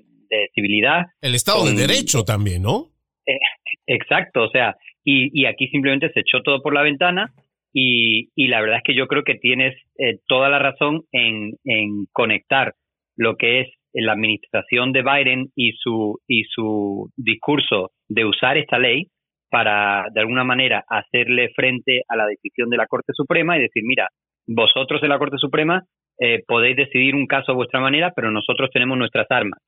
[0.54, 1.06] civilidad.
[1.20, 2.88] El Estado de Derecho también, ¿no?
[3.26, 3.38] Eh,
[3.86, 7.32] exacto, o sea, y, y aquí simplemente se echó todo por la ventana
[7.72, 11.52] y, y la verdad es que yo creo que tienes eh, toda la razón en,
[11.64, 12.74] en conectar
[13.16, 18.78] lo que es la administración de Biden y su, y su discurso de usar esta
[18.78, 19.06] ley
[19.48, 23.84] para, de alguna manera, hacerle frente a la decisión de la Corte Suprema y decir,
[23.86, 24.08] mira,
[24.46, 25.84] vosotros en la Corte Suprema
[26.18, 29.60] eh, podéis decidir un caso a vuestra manera, pero nosotros tenemos nuestras armas.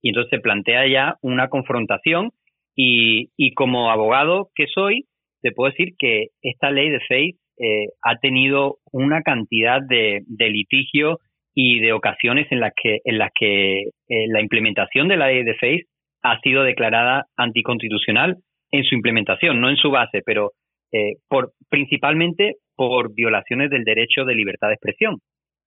[0.00, 2.30] Y entonces se plantea ya una confrontación
[2.76, 5.04] y, y como abogado que soy,
[5.42, 10.50] te puedo decir que esta ley de FACE eh, ha tenido una cantidad de, de
[10.50, 11.18] litigio
[11.54, 15.44] y de ocasiones en las que, en las que eh, la implementación de la ley
[15.44, 15.84] de FACE
[16.22, 18.38] ha sido declarada anticonstitucional
[18.72, 20.50] en su implementación, no en su base, pero
[20.92, 25.18] eh, por, principalmente por violaciones del derecho de libertad de expresión.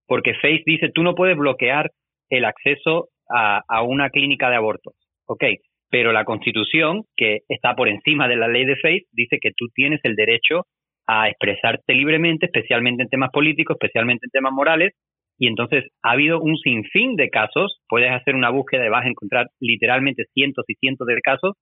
[0.07, 1.91] Porque Face dice, tú no puedes bloquear
[2.29, 4.93] el acceso a, a una clínica de abortos.
[5.25, 5.43] Ok,
[5.89, 9.67] pero la Constitución, que está por encima de la ley de Face, dice que tú
[9.73, 10.63] tienes el derecho
[11.07, 14.93] a expresarte libremente, especialmente en temas políticos, especialmente en temas morales,
[15.39, 19.09] y entonces ha habido un sinfín de casos, puedes hacer una búsqueda y vas a
[19.09, 21.53] encontrar literalmente cientos y cientos de casos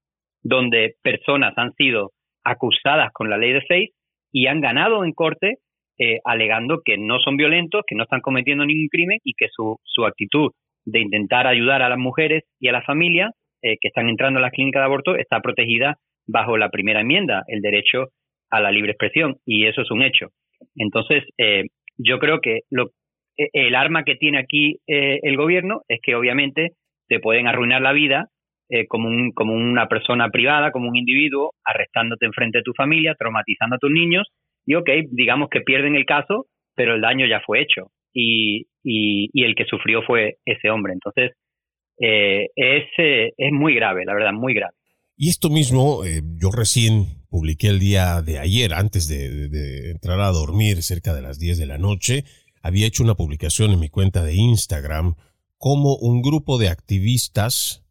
[0.42, 2.12] donde personas han sido
[2.44, 3.90] acusadas con la ley de FACE
[4.32, 5.56] y han ganado en corte
[5.98, 9.78] eh, alegando que no son violentos, que no están cometiendo ningún crimen y que su,
[9.84, 10.52] su actitud
[10.86, 13.32] de intentar ayudar a las mujeres y a la familia
[13.65, 15.97] eh, que están entrando a las clínicas de aborto está protegida
[16.28, 18.10] bajo la primera enmienda, el derecho
[18.49, 20.28] a la libre expresión, y eso es un hecho.
[20.75, 21.65] Entonces, eh,
[21.97, 22.91] yo creo que lo,
[23.38, 26.71] e, el arma que tiene aquí el gobierno es que obviamente
[27.08, 28.30] te pueden arruinar la vida
[28.67, 33.13] eh, como, un, como una persona privada, como un individuo, arrestándote enfrente de tu familia,
[33.13, 34.28] traumatizando a tus niños,
[34.65, 39.43] y ok, digamos que pierden el caso, pero el daño ya fue hecho y, y,
[39.43, 40.93] el que sufrió fue ese hombre.
[40.93, 41.34] Entonces,
[41.99, 44.73] eh, es, eh, es muy grave, la verdad, muy grave.
[45.17, 50.31] Y esto mismo, yo recién publiqué el día de ayer, antes de, de, entrar a
[50.31, 52.25] dormir, cerca de las 10 de la noche,
[52.62, 55.15] había hecho una publicación en mi cuenta de Instagram
[55.58, 57.86] como un grupo de activistas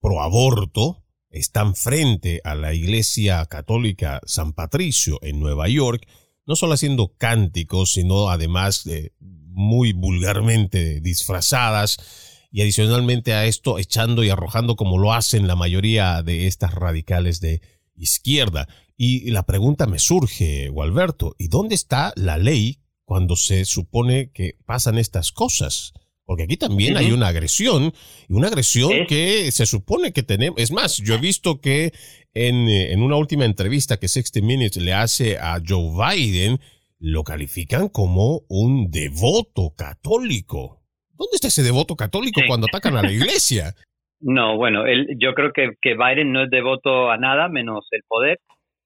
[0.00, 6.06] pro aborto están frente a la iglesia católica San Patricio en Nueva York,
[6.46, 8.88] no solo haciendo cánticos, sino además
[9.20, 16.22] muy vulgarmente disfrazadas y adicionalmente a esto echando y arrojando como lo hacen la mayoría
[16.22, 17.62] de estas radicales de
[17.94, 18.68] izquierda.
[18.96, 24.56] Y la pregunta me surge, Gualberto, ¿y dónde está la ley cuando se supone que
[24.66, 25.92] pasan estas cosas?
[26.24, 27.92] Porque aquí también hay una agresión,
[28.28, 30.60] y una agresión que se supone que tenemos.
[30.60, 31.92] Es más, yo he visto que
[32.34, 36.60] en, eh, en, una última entrevista que 60 Minutes le hace a Joe Biden,
[37.00, 40.79] lo califican como un devoto católico.
[41.20, 43.74] ¿Dónde está ese devoto católico cuando atacan a la iglesia?
[44.22, 44.84] No, bueno,
[45.18, 48.38] yo creo que, que Biden no es devoto a nada menos el poder.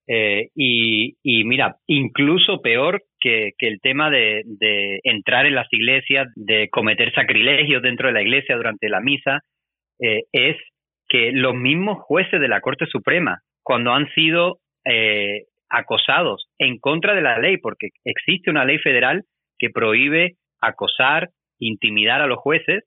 [0.06, 5.66] Eh, y, y, mira, incluso peor que, que el tema de, de, entrar en las
[5.72, 9.40] iglesias, de cometer sacrilegios dentro de la iglesia durante la misa,
[9.98, 10.56] eh, es
[11.08, 17.12] que los mismos jueces de la Corte Suprema, cuando han sido eh, acosados en contra
[17.16, 19.24] de la ley, porque existe una ley federal
[19.58, 21.30] que prohíbe acosar
[21.66, 22.84] intimidar a los jueces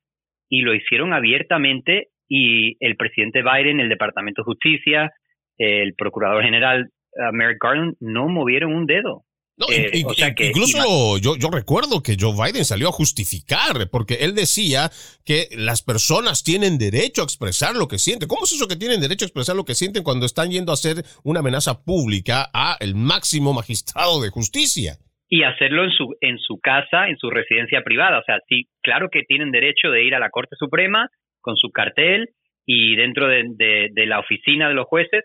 [0.50, 5.12] y lo hicieron abiertamente y el presidente Biden, el Departamento de Justicia,
[5.58, 9.24] el Procurador General uh, Merrick Garland no movieron un dedo.
[9.70, 10.04] Eh,
[10.38, 14.92] incluso yo, yo recuerdo que Joe Biden salió a justificar, porque él decía
[15.26, 18.28] que las personas tienen derecho a expresar lo que sienten.
[18.28, 20.76] ¿Cómo es eso que tienen derecho a expresar lo que sienten cuando están yendo a
[20.76, 25.00] hacer una amenaza pública a el máximo magistrado de justicia?
[25.30, 28.20] Y hacerlo en su, en su casa, en su residencia privada.
[28.20, 31.10] O sea, sí, claro que tienen derecho de ir a la Corte Suprema
[31.42, 32.30] con su cartel
[32.66, 35.24] y dentro de, la oficina de los jueces,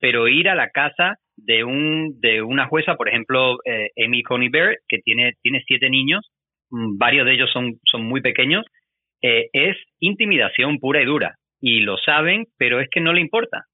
[0.00, 4.48] pero ir a la casa de un de una jueza, por ejemplo, eh, Amy Coney
[4.48, 6.28] Barrett, que tiene, tiene siete niños,
[6.70, 8.64] mm, varios de ellos son, son muy pequeños,
[9.22, 11.36] eh, es intimidación pura y dura.
[11.60, 13.64] Y lo saben, pero es que no le importa.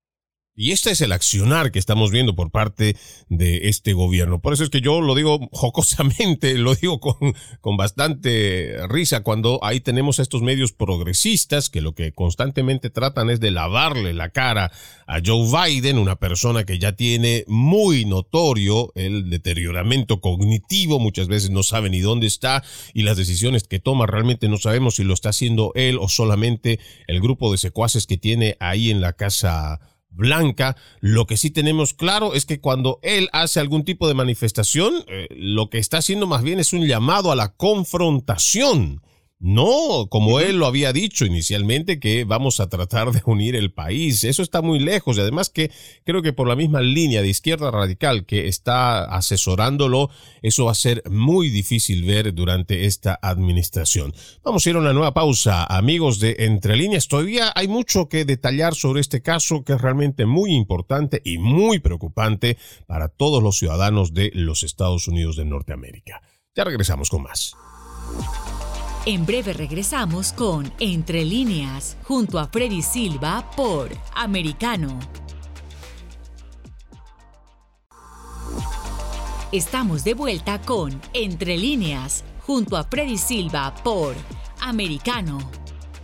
[0.58, 2.96] Y este es el accionar que estamos viendo por parte
[3.28, 4.40] de este gobierno.
[4.40, 9.60] Por eso es que yo lo digo jocosamente, lo digo con, con bastante risa cuando
[9.62, 14.30] ahí tenemos a estos medios progresistas que lo que constantemente tratan es de lavarle la
[14.30, 14.72] cara
[15.06, 21.50] a Joe Biden, una persona que ya tiene muy notorio el deterioramiento cognitivo, muchas veces
[21.50, 25.12] no sabe ni dónde está y las decisiones que toma realmente no sabemos si lo
[25.12, 29.80] está haciendo él o solamente el grupo de secuaces que tiene ahí en la casa
[30.16, 30.76] Blanca.
[31.00, 35.28] Lo que sí tenemos claro es que cuando él hace algún tipo de manifestación, eh,
[35.30, 39.02] lo que está haciendo más bien es un llamado a la confrontación.
[39.38, 44.24] No, como él lo había dicho inicialmente, que vamos a tratar de unir el país.
[44.24, 45.70] Eso está muy lejos y además que
[46.04, 50.08] creo que por la misma línea de izquierda radical que está asesorándolo,
[50.40, 54.14] eso va a ser muy difícil ver durante esta administración.
[54.42, 57.06] Vamos a ir a una nueva pausa, amigos de Entre Líneas.
[57.06, 61.78] Todavía hay mucho que detallar sobre este caso que es realmente muy importante y muy
[61.78, 62.56] preocupante
[62.86, 66.22] para todos los ciudadanos de los Estados Unidos de Norteamérica.
[66.54, 67.54] Ya regresamos con más.
[69.08, 74.98] En breve regresamos con Entre líneas, junto a Freddy Silva por Americano.
[79.52, 84.16] Estamos de vuelta con Entre líneas, junto a Freddy Silva por
[84.60, 85.38] Americano.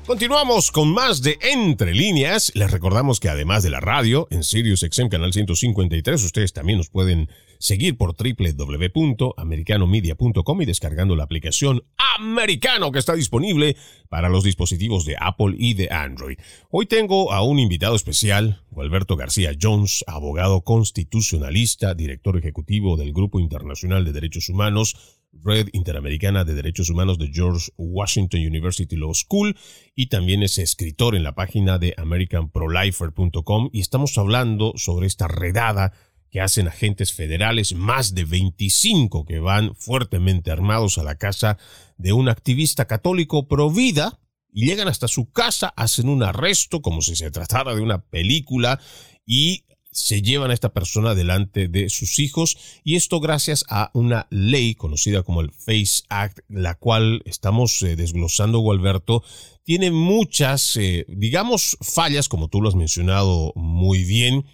[0.07, 2.53] Continuamos con más de Entre líneas.
[2.55, 6.89] Les recordamos que además de la radio, en Sirius XM Canal 153, ustedes también nos
[6.89, 7.29] pueden
[7.63, 13.77] seguir por www.americanomedia.com y descargando la aplicación Americano que está disponible
[14.09, 16.39] para los dispositivos de Apple y de Android.
[16.71, 23.39] Hoy tengo a un invitado especial, Alberto García Jones, abogado constitucionalista, director ejecutivo del Grupo
[23.39, 29.57] Internacional de Derechos Humanos, Red Interamericana de Derechos Humanos de George Washington University Law School
[29.95, 35.93] y también es escritor en la página de AmericanProlifer.com y estamos hablando sobre esta redada
[36.33, 41.59] que hacen agentes federales, más de 25 que van fuertemente armados a la casa
[41.99, 44.19] de un activista católico pro vida
[44.51, 48.81] y llegan hasta su casa, hacen un arresto como si se tratara de una película
[49.27, 52.57] y se llevan a esta persona delante de sus hijos.
[52.83, 57.95] Y esto gracias a una ley conocida como el Face Act, la cual estamos eh,
[57.95, 59.23] desglosando, Gualberto,
[59.65, 64.47] tiene muchas, eh, digamos, fallas, como tú lo has mencionado muy bien,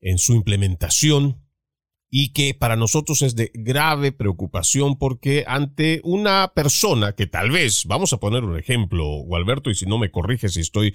[0.00, 1.46] en su implementación
[2.08, 7.84] y que para nosotros es de grave preocupación porque ante una persona que tal vez,
[7.86, 10.94] vamos a poner un ejemplo, Gualberto, y si no me corrige si estoy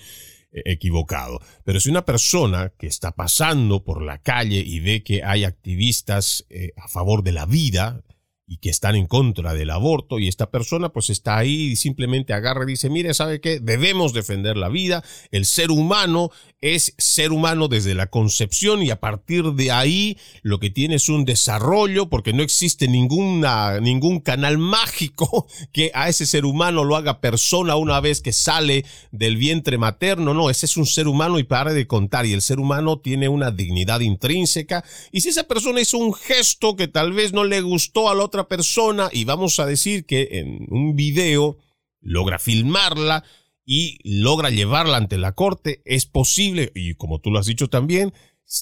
[0.51, 5.23] eh, equivocado, pero si una persona que está pasando por la calle y ve que
[5.23, 8.03] hay activistas eh, a favor de la vida,
[8.51, 12.33] y que están en contra del aborto y esta persona pues está ahí y simplemente
[12.33, 13.61] agarra y dice, mire, ¿sabe qué?
[13.61, 16.31] Debemos defender la vida, el ser humano
[16.61, 21.09] es ser humano desde la concepción y a partir de ahí lo que tiene es
[21.09, 26.95] un desarrollo porque no existe ninguna, ningún canal mágico que a ese ser humano lo
[26.95, 31.39] haga persona una vez que sale del vientre materno, no, ese es un ser humano
[31.39, 34.83] y pare de contar y el ser humano tiene una dignidad intrínseca.
[35.11, 38.23] Y si esa persona hizo un gesto que tal vez no le gustó a la
[38.23, 41.57] otra persona y vamos a decir que en un video
[42.01, 43.23] logra filmarla,
[43.65, 48.13] y logra llevarla ante la corte, es posible, y como tú lo has dicho también,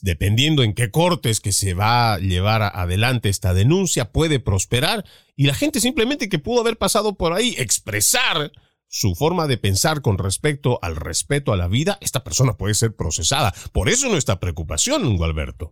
[0.01, 5.03] dependiendo en qué cortes que se va a llevar adelante esta denuncia, puede prosperar
[5.35, 8.51] y la gente simplemente que pudo haber pasado por ahí, expresar
[8.87, 12.95] su forma de pensar con respecto al respeto a la vida, esta persona puede ser
[12.95, 13.51] procesada.
[13.71, 15.71] Por eso nuestra preocupación, Alberto.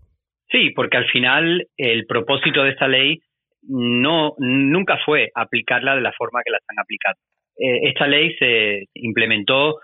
[0.50, 3.20] Sí, porque al final el propósito de esta ley
[3.64, 7.20] no nunca fue aplicarla de la forma que la están aplicando.
[7.58, 9.76] Eh, esta ley se implementó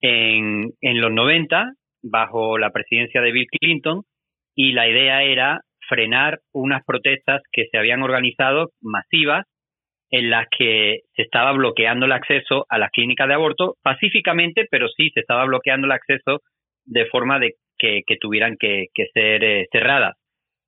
[0.00, 4.02] en, en los 90 bajo la presidencia de Bill Clinton
[4.54, 9.44] y la idea era frenar unas protestas que se habían organizado masivas
[10.10, 14.88] en las que se estaba bloqueando el acceso a las clínicas de aborto pacíficamente, pero
[14.88, 16.40] sí se estaba bloqueando el acceso
[16.84, 20.16] de forma de que, tuvieran que, ser eh, cerradas.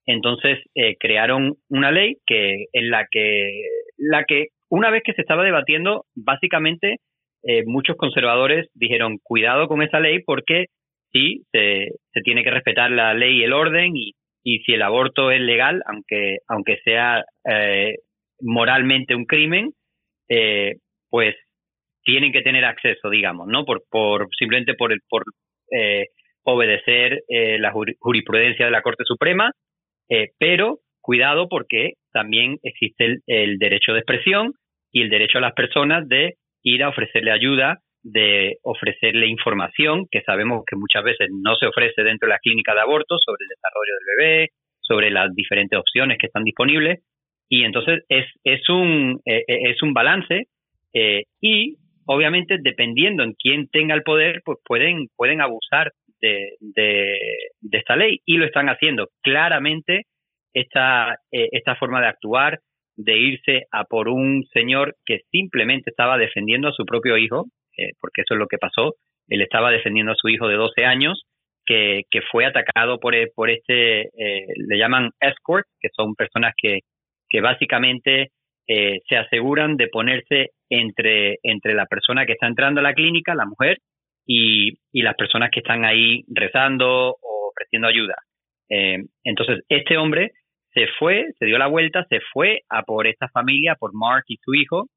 [0.04, 3.62] Entonces eh, crearon una ley que en la que
[3.96, 6.96] la que una vez que se estaba debatiendo, básicamente
[7.42, 10.66] eh, muchos conservadores dijeron cuidado con esa ley porque
[11.12, 11.88] sí se,
[12.24, 14.12] tiene que respetar la ley y el orden y,
[14.64, 17.24] si el aborto es legal, aunque aunque sea
[18.40, 19.70] moralmente un crimen,
[20.28, 20.76] eh,
[21.08, 21.34] pues
[22.02, 23.64] tienen que tener acceso, digamos, ¿no?
[23.64, 25.24] Por, por simplemente por por
[25.72, 26.06] eh,
[26.44, 29.50] obedecer eh, la jurisprudencia de la Corte Suprema,
[30.38, 34.54] pero cuidado porque también existe el, derecho de expresión
[34.90, 40.22] y el derecho a las personas de ir a ofrecerle ayuda, de ofrecerle información que
[40.22, 43.48] sabemos que muchas veces no se ofrece dentro de la clínica de aborto sobre el
[43.48, 44.48] desarrollo del bebé,
[44.80, 47.00] sobre las diferentes opciones que están disponibles
[47.50, 50.44] y entonces es, es, un, eh, eh, es un balance
[50.94, 55.92] eh, y obviamente dependiendo en quién tenga el poder, pues pueden, pueden abusar
[56.22, 57.18] de, de,
[57.72, 59.08] esta ley y lo están haciendo.
[59.22, 60.04] Claramente
[60.58, 62.60] esta, esta forma de actuar,
[62.96, 67.44] de irse a por un señor que simplemente estaba defendiendo a su propio hijo,
[68.00, 68.94] porque eso es lo que pasó,
[69.28, 71.22] él estaba defendiendo a su hijo de 12 años,
[71.66, 76.80] que, que fue atacado por, por este, le llaman escort, que son personas que,
[77.28, 78.30] que básicamente
[78.68, 83.34] eh, se aseguran de ponerse entre, entre la persona que está entrando a la clínica,
[83.34, 83.78] la mujer,
[84.26, 88.16] y, y las personas que están ahí rezando o ofreciendo ayuda.
[88.68, 90.32] Eh, entonces, este hombre
[90.76, 94.36] se fue, se dio la vuelta, se fue a por esta familia, por Mark y
[94.44, 94.88] su hijo,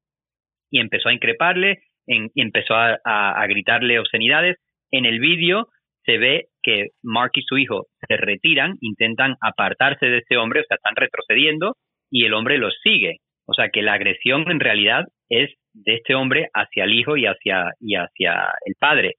[0.70, 4.58] y empezó a increparle, y empezó a, gritarle obscenidades.
[4.90, 5.68] En el vídeo
[6.04, 10.64] se ve que Mark y su hijo se retiran, intentan apartarse de este hombre, o
[10.64, 11.76] sea, están retrocediendo,
[12.10, 13.18] y el hombre los sigue.
[13.46, 17.24] O sea que la agresión en realidad es de este hombre hacia el hijo y
[17.24, 19.14] hacia, y hacia el padre.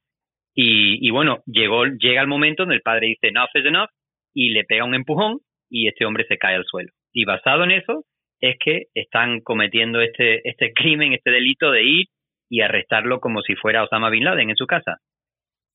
[0.53, 3.89] Y, bueno, llegó, llega el momento donde el padre dice enough is enough
[4.33, 5.39] y le pega un empujón
[5.71, 6.91] y este hombre se cae al suelo.
[7.11, 8.05] Y basado en eso
[8.41, 12.07] es que están cometiendo este, este crimen, este delito de ir
[12.49, 14.97] y arrestarlo como si fuera Osama Bin Laden en su casa.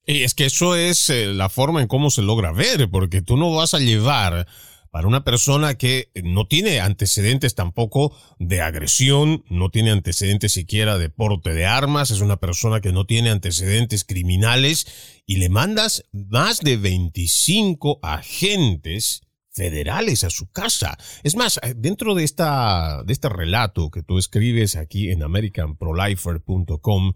[0.05, 3.37] Y es que eso es eh, la forma en cómo se logra ver, porque tú
[3.37, 4.47] no vas a llevar
[4.93, 11.11] para una persona que no tiene antecedentes tampoco de agresión, no tiene antecedentes siquiera de
[11.11, 16.61] porte de armas, es una persona que no tiene antecedentes criminales y le mandas más
[16.61, 19.26] de 25 agentes
[19.57, 20.97] federales a su casa.
[21.25, 27.15] Es más, dentro de esta de este relato que tú escribes aquí en americanprolifer.com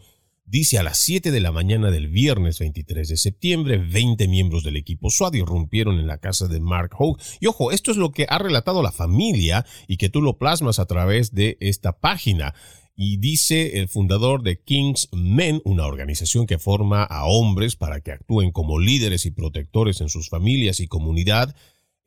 [0.51, 4.77] Dice a las 7 de la mañana del viernes 23 de septiembre, 20 miembros del
[4.77, 7.23] equipo SWAT irrumpieron en la casa de Mark Hogue.
[7.39, 10.81] Y ojo, esto es lo que ha relatado la familia y que tú lo plasmas
[10.81, 12.53] a través de esta página.
[12.97, 18.11] Y dice el fundador de King's Men, una organización que forma a hombres para que
[18.11, 21.55] actúen como líderes y protectores en sus familias y comunidad,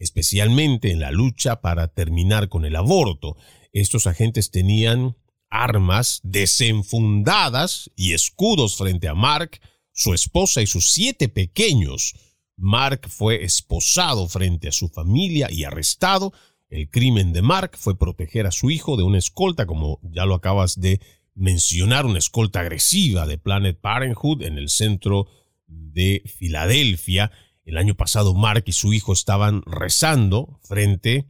[0.04, 3.38] especialmente en la lucha para terminar con el aborto.
[3.72, 5.16] Estos agentes tenían
[5.50, 9.60] armas desenfundadas y escudos frente a Mark,
[9.92, 12.16] su esposa y sus siete pequeños.
[12.58, 16.34] Mark fue esposado frente a su familia y arrestado.
[16.70, 20.36] El crimen de Mark fue proteger a su hijo de una escolta, como ya lo
[20.36, 21.00] acabas de
[21.36, 25.28] mencionar, una escolta agresiva de Planet Parenthood en el centro
[25.68, 27.32] de Filadelfia.
[27.64, 31.26] El año pasado Mark y su hijo estaban rezando frente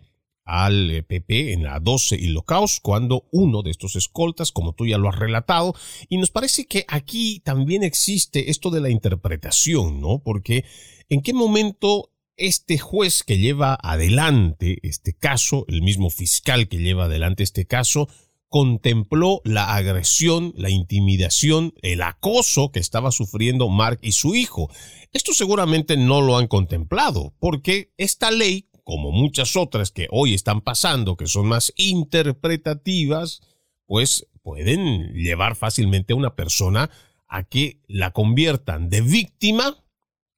[0.46, 4.86] al PP eh, en la 12 y Locaos cuando uno de estos escoltas, como tú
[4.86, 5.74] ya lo has relatado,
[6.10, 10.20] y nos parece que aquí también existe esto de la interpretación, ¿no?
[10.20, 10.66] Porque
[11.10, 17.06] en qué momento este juez que lleva adelante este caso, el mismo fiscal que lleva
[17.06, 18.10] adelante este caso,
[18.54, 24.70] contempló la agresión, la intimidación, el acoso que estaba sufriendo Mark y su hijo.
[25.12, 30.62] Esto seguramente no lo han contemplado, porque esta ley como muchas otras que hoy están
[30.62, 33.42] pasando, que son más interpretativas,
[33.88, 36.92] pues pueden llevar fácilmente a una persona
[37.28, 39.84] a que la conviertan de víctima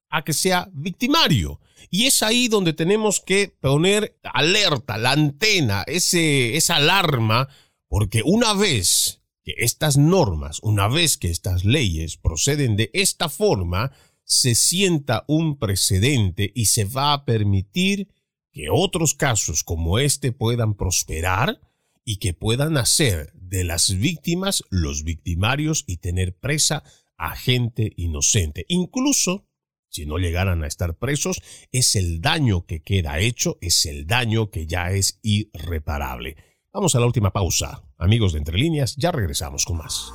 [0.10, 1.60] a que sea victimario.
[1.90, 7.50] Y es ahí donde tenemos que poner alerta, la antena, ese, esa alarma,
[7.88, 13.92] porque una vez que estas normas, una vez que estas leyes proceden de esta forma,
[14.24, 18.10] se sienta un precedente y se va a permitir
[18.52, 21.62] que otros casos como este puedan prosperar
[22.04, 26.84] y que puedan hacer de las víctimas los victimarios y tener presa
[27.18, 28.66] a gente inocente.
[28.68, 29.48] Incluso,
[29.90, 34.50] si no llegaran a estar presos, es el daño que queda hecho, es el daño
[34.50, 36.38] que ya es irreparable.
[36.76, 37.82] Vamos a la última pausa.
[37.98, 40.12] Amigos de Entre Líneas, ya regresamos con más.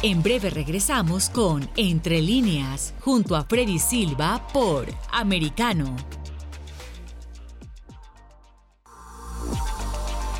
[0.00, 5.96] En breve regresamos con Entre líneas, junto a Freddy Silva por Americano.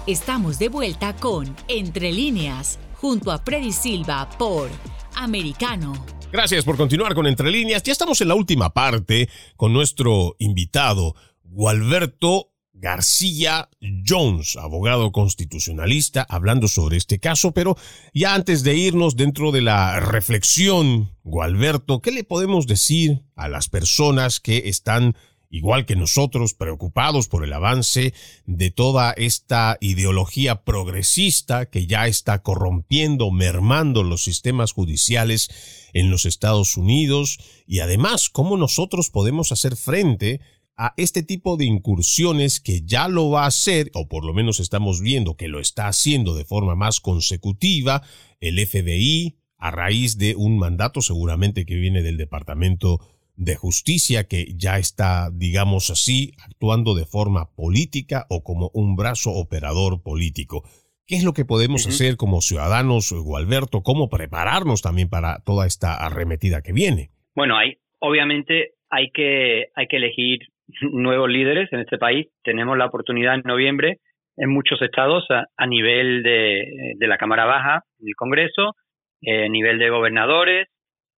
[0.07, 4.71] Estamos de vuelta con Entre líneas, junto a Freddy Silva por
[5.17, 5.93] Americano.
[6.31, 7.83] Gracias por continuar con Entre líneas.
[7.83, 12.50] Ya estamos en la última parte con nuestro invitado, Gualberto
[12.81, 13.69] García
[14.07, 17.77] Jones, abogado constitucionalista, hablando sobre este caso, pero
[18.15, 23.69] ya antes de irnos dentro de la reflexión, Gualberto, ¿qué le podemos decir a las
[23.69, 25.15] personas que están,
[25.51, 28.15] igual que nosotros, preocupados por el avance
[28.47, 35.51] de toda esta ideología progresista que ya está corrompiendo, mermando los sistemas judiciales
[35.93, 37.41] en los Estados Unidos?
[37.67, 40.41] Y además, ¿cómo nosotros podemos hacer frente
[40.77, 44.61] a este tipo de incursiones que ya lo va a hacer, o por lo menos
[44.61, 48.03] estamos viendo que lo está haciendo de forma más consecutiva,
[48.41, 52.99] el FBI, a raíz de un mandato seguramente que viene del Departamento
[53.37, 59.33] de Justicia, que ya está, digamos así, actuando de forma política o como un brazo
[59.33, 60.63] operador político.
[61.07, 63.83] ¿Qué es lo que podemos hacer como ciudadanos, Gualberto?
[63.83, 67.11] ¿Cómo prepararnos también para toda esta arremetida que viene?
[67.35, 70.50] Bueno, hay, obviamente hay que, hay que elegir
[70.93, 72.29] nuevos líderes en este país.
[72.43, 73.99] Tenemos la oportunidad en noviembre
[74.37, 78.75] en muchos estados a, nivel de, de, la Cámara Baja, del Congreso,
[79.21, 80.69] eh, a nivel de gobernadores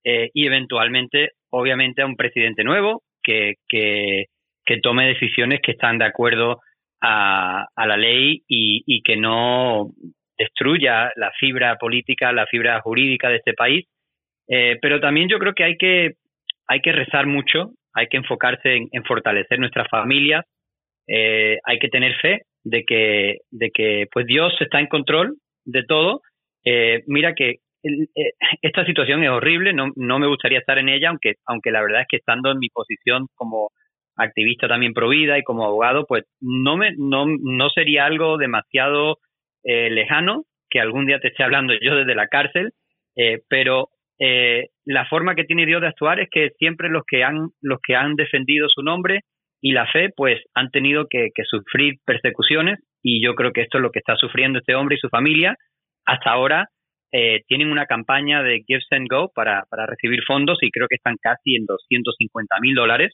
[0.03, 4.25] eh, y eventualmente, obviamente, a un presidente nuevo que, que,
[4.65, 6.61] que tome decisiones que están de acuerdo
[7.01, 9.91] a, a la ley y, y, que no
[10.37, 13.87] destruya la fibra política, la fibra jurídica de este país.
[14.49, 16.15] Eh, pero también yo creo que hay que
[16.67, 20.45] hay que rezar mucho hay que enfocarse en, fortalecer nuestras familias,
[21.07, 25.85] eh, hay que tener fe de que, de que pues Dios está en control de
[25.85, 26.23] todo.
[26.65, 28.33] Eh, mira que eh,
[28.63, 32.03] esta situación es horrible, no, no me gustaría estar en ella, aunque, aunque la verdad
[32.03, 33.71] es que estando en mi posición como
[34.17, 39.19] activista también pro vida y como abogado, pues no, me, no, no sería algo demasiado
[39.65, 42.73] lejano que algún día te esté hablando yo desde la cárcel,
[43.49, 43.91] pero
[44.25, 47.81] eh, la forma que tiene Dios de actuar es que siempre los que han, los
[47.85, 49.23] que han defendido su nombre
[49.61, 53.83] y la fe, pues han tenido que, sufrir persecuciones y yo creo que esto es
[53.83, 55.57] lo que está sufriendo este hombre y su familia.
[56.07, 56.69] Hasta ahora
[57.11, 60.97] eh, tienen una campaña de Give and Go para, para recibir fondos y creo que
[60.97, 63.13] están casi en 250 mil dólares.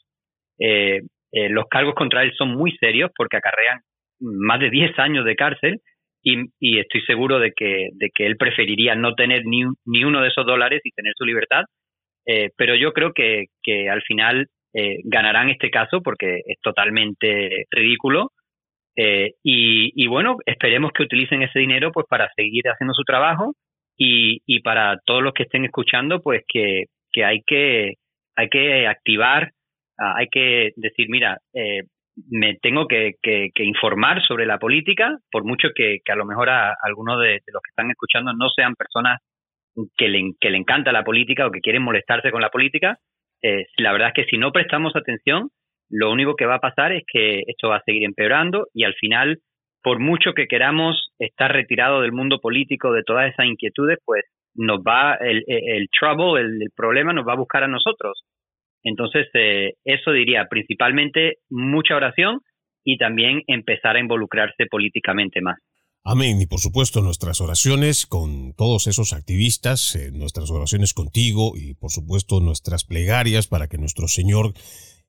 [0.59, 1.01] Eh,
[1.31, 3.79] los cargos contra él son muy serios porque acarrean
[4.19, 5.81] más de 10 años de cárcel
[6.21, 10.29] y, estoy seguro de que, de que él preferiría no tener ni, ni uno de
[10.29, 11.63] esos dólares y tener su libertad.
[12.25, 17.65] Eh, pero yo creo que, que al final eh, ganarán este caso porque es totalmente
[17.71, 18.31] ridículo.
[18.95, 23.53] Eh, y, y, bueno, esperemos que utilicen ese dinero pues para seguir haciendo su trabajo
[23.97, 27.93] y, y para todos los que estén escuchando pues que, que hay que
[28.35, 29.51] hay que activar,
[29.99, 31.81] ah, hay que decir, mira, eh,
[32.29, 36.75] me tengo que, que, informar sobre la política, por mucho que, a lo mejor a,
[36.81, 39.21] algunos de, los que están escuchando no sean personas
[39.97, 42.97] que le, que le encanta la política o que quieren molestarse con la política.
[43.41, 45.49] Eh, la verdad es que si no prestamos atención,
[45.89, 48.93] lo único que va a pasar es que esto va a seguir empeorando y al
[48.95, 49.39] final,
[49.81, 54.79] por mucho que queramos estar retirado del mundo político, de todas esas inquietudes, pues nos
[54.79, 58.23] va el, el, trouble, el problema nos va a buscar a nosotros.
[58.83, 62.41] Entonces, eh, eso diría, principalmente mucha oración
[62.83, 65.57] y también empezar a involucrarse políticamente más.
[66.03, 66.41] Amén.
[66.41, 71.91] Y por supuesto nuestras oraciones con todos esos activistas, eh, nuestras oraciones contigo y por
[71.91, 74.53] supuesto nuestras plegarias para que nuestro Señor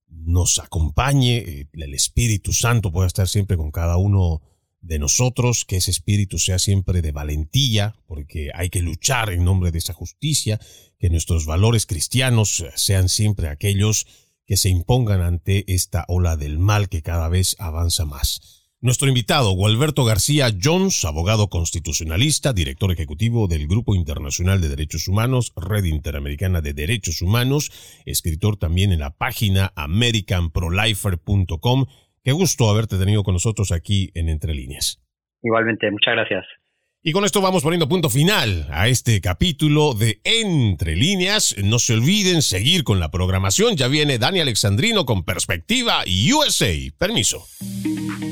[0.08, 4.42] nos acompañe, eh, el Espíritu Santo pueda estar siempre con cada uno
[4.80, 9.70] de nosotros, que ese espíritu sea siempre de valentía, porque hay que luchar en nombre
[9.70, 10.60] de esa justicia,
[10.98, 14.06] que nuestros valores cristianos sean siempre aquellos
[14.46, 18.60] que se impongan ante esta ola del mal que cada vez avanza más.
[18.82, 25.52] Nuestro invitado, Gualberto García Jones, abogado constitucionalista, director ejecutivo del Grupo Internacional de Derechos Humanos,
[25.54, 27.70] Red Interamericana de Derechos Humanos,
[28.06, 31.84] escritor también en la página americanprolifer.com
[32.22, 35.02] Qué gusto haberte tenido con nosotros aquí en Entre Líneas.
[35.42, 36.44] Igualmente, muchas gracias.
[37.02, 41.54] Y con esto vamos poniendo punto final a este capítulo de Entre líneas.
[41.64, 43.74] No se olviden seguir con la programación.
[43.74, 46.74] Ya viene Dani Alexandrino con Perspectiva USA.
[46.98, 47.46] Permiso.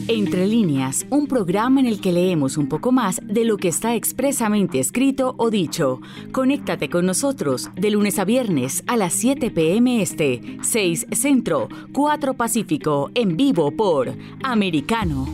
[0.06, 3.94] Entre líneas, un programa en el que leemos un poco más de lo que está
[3.94, 6.02] expresamente escrito o dicho.
[6.30, 10.02] Conéctate con nosotros de lunes a viernes a las 7 p.m.
[10.02, 15.26] Este, 6 Centro, 4 Pacífico, en vivo por Americano.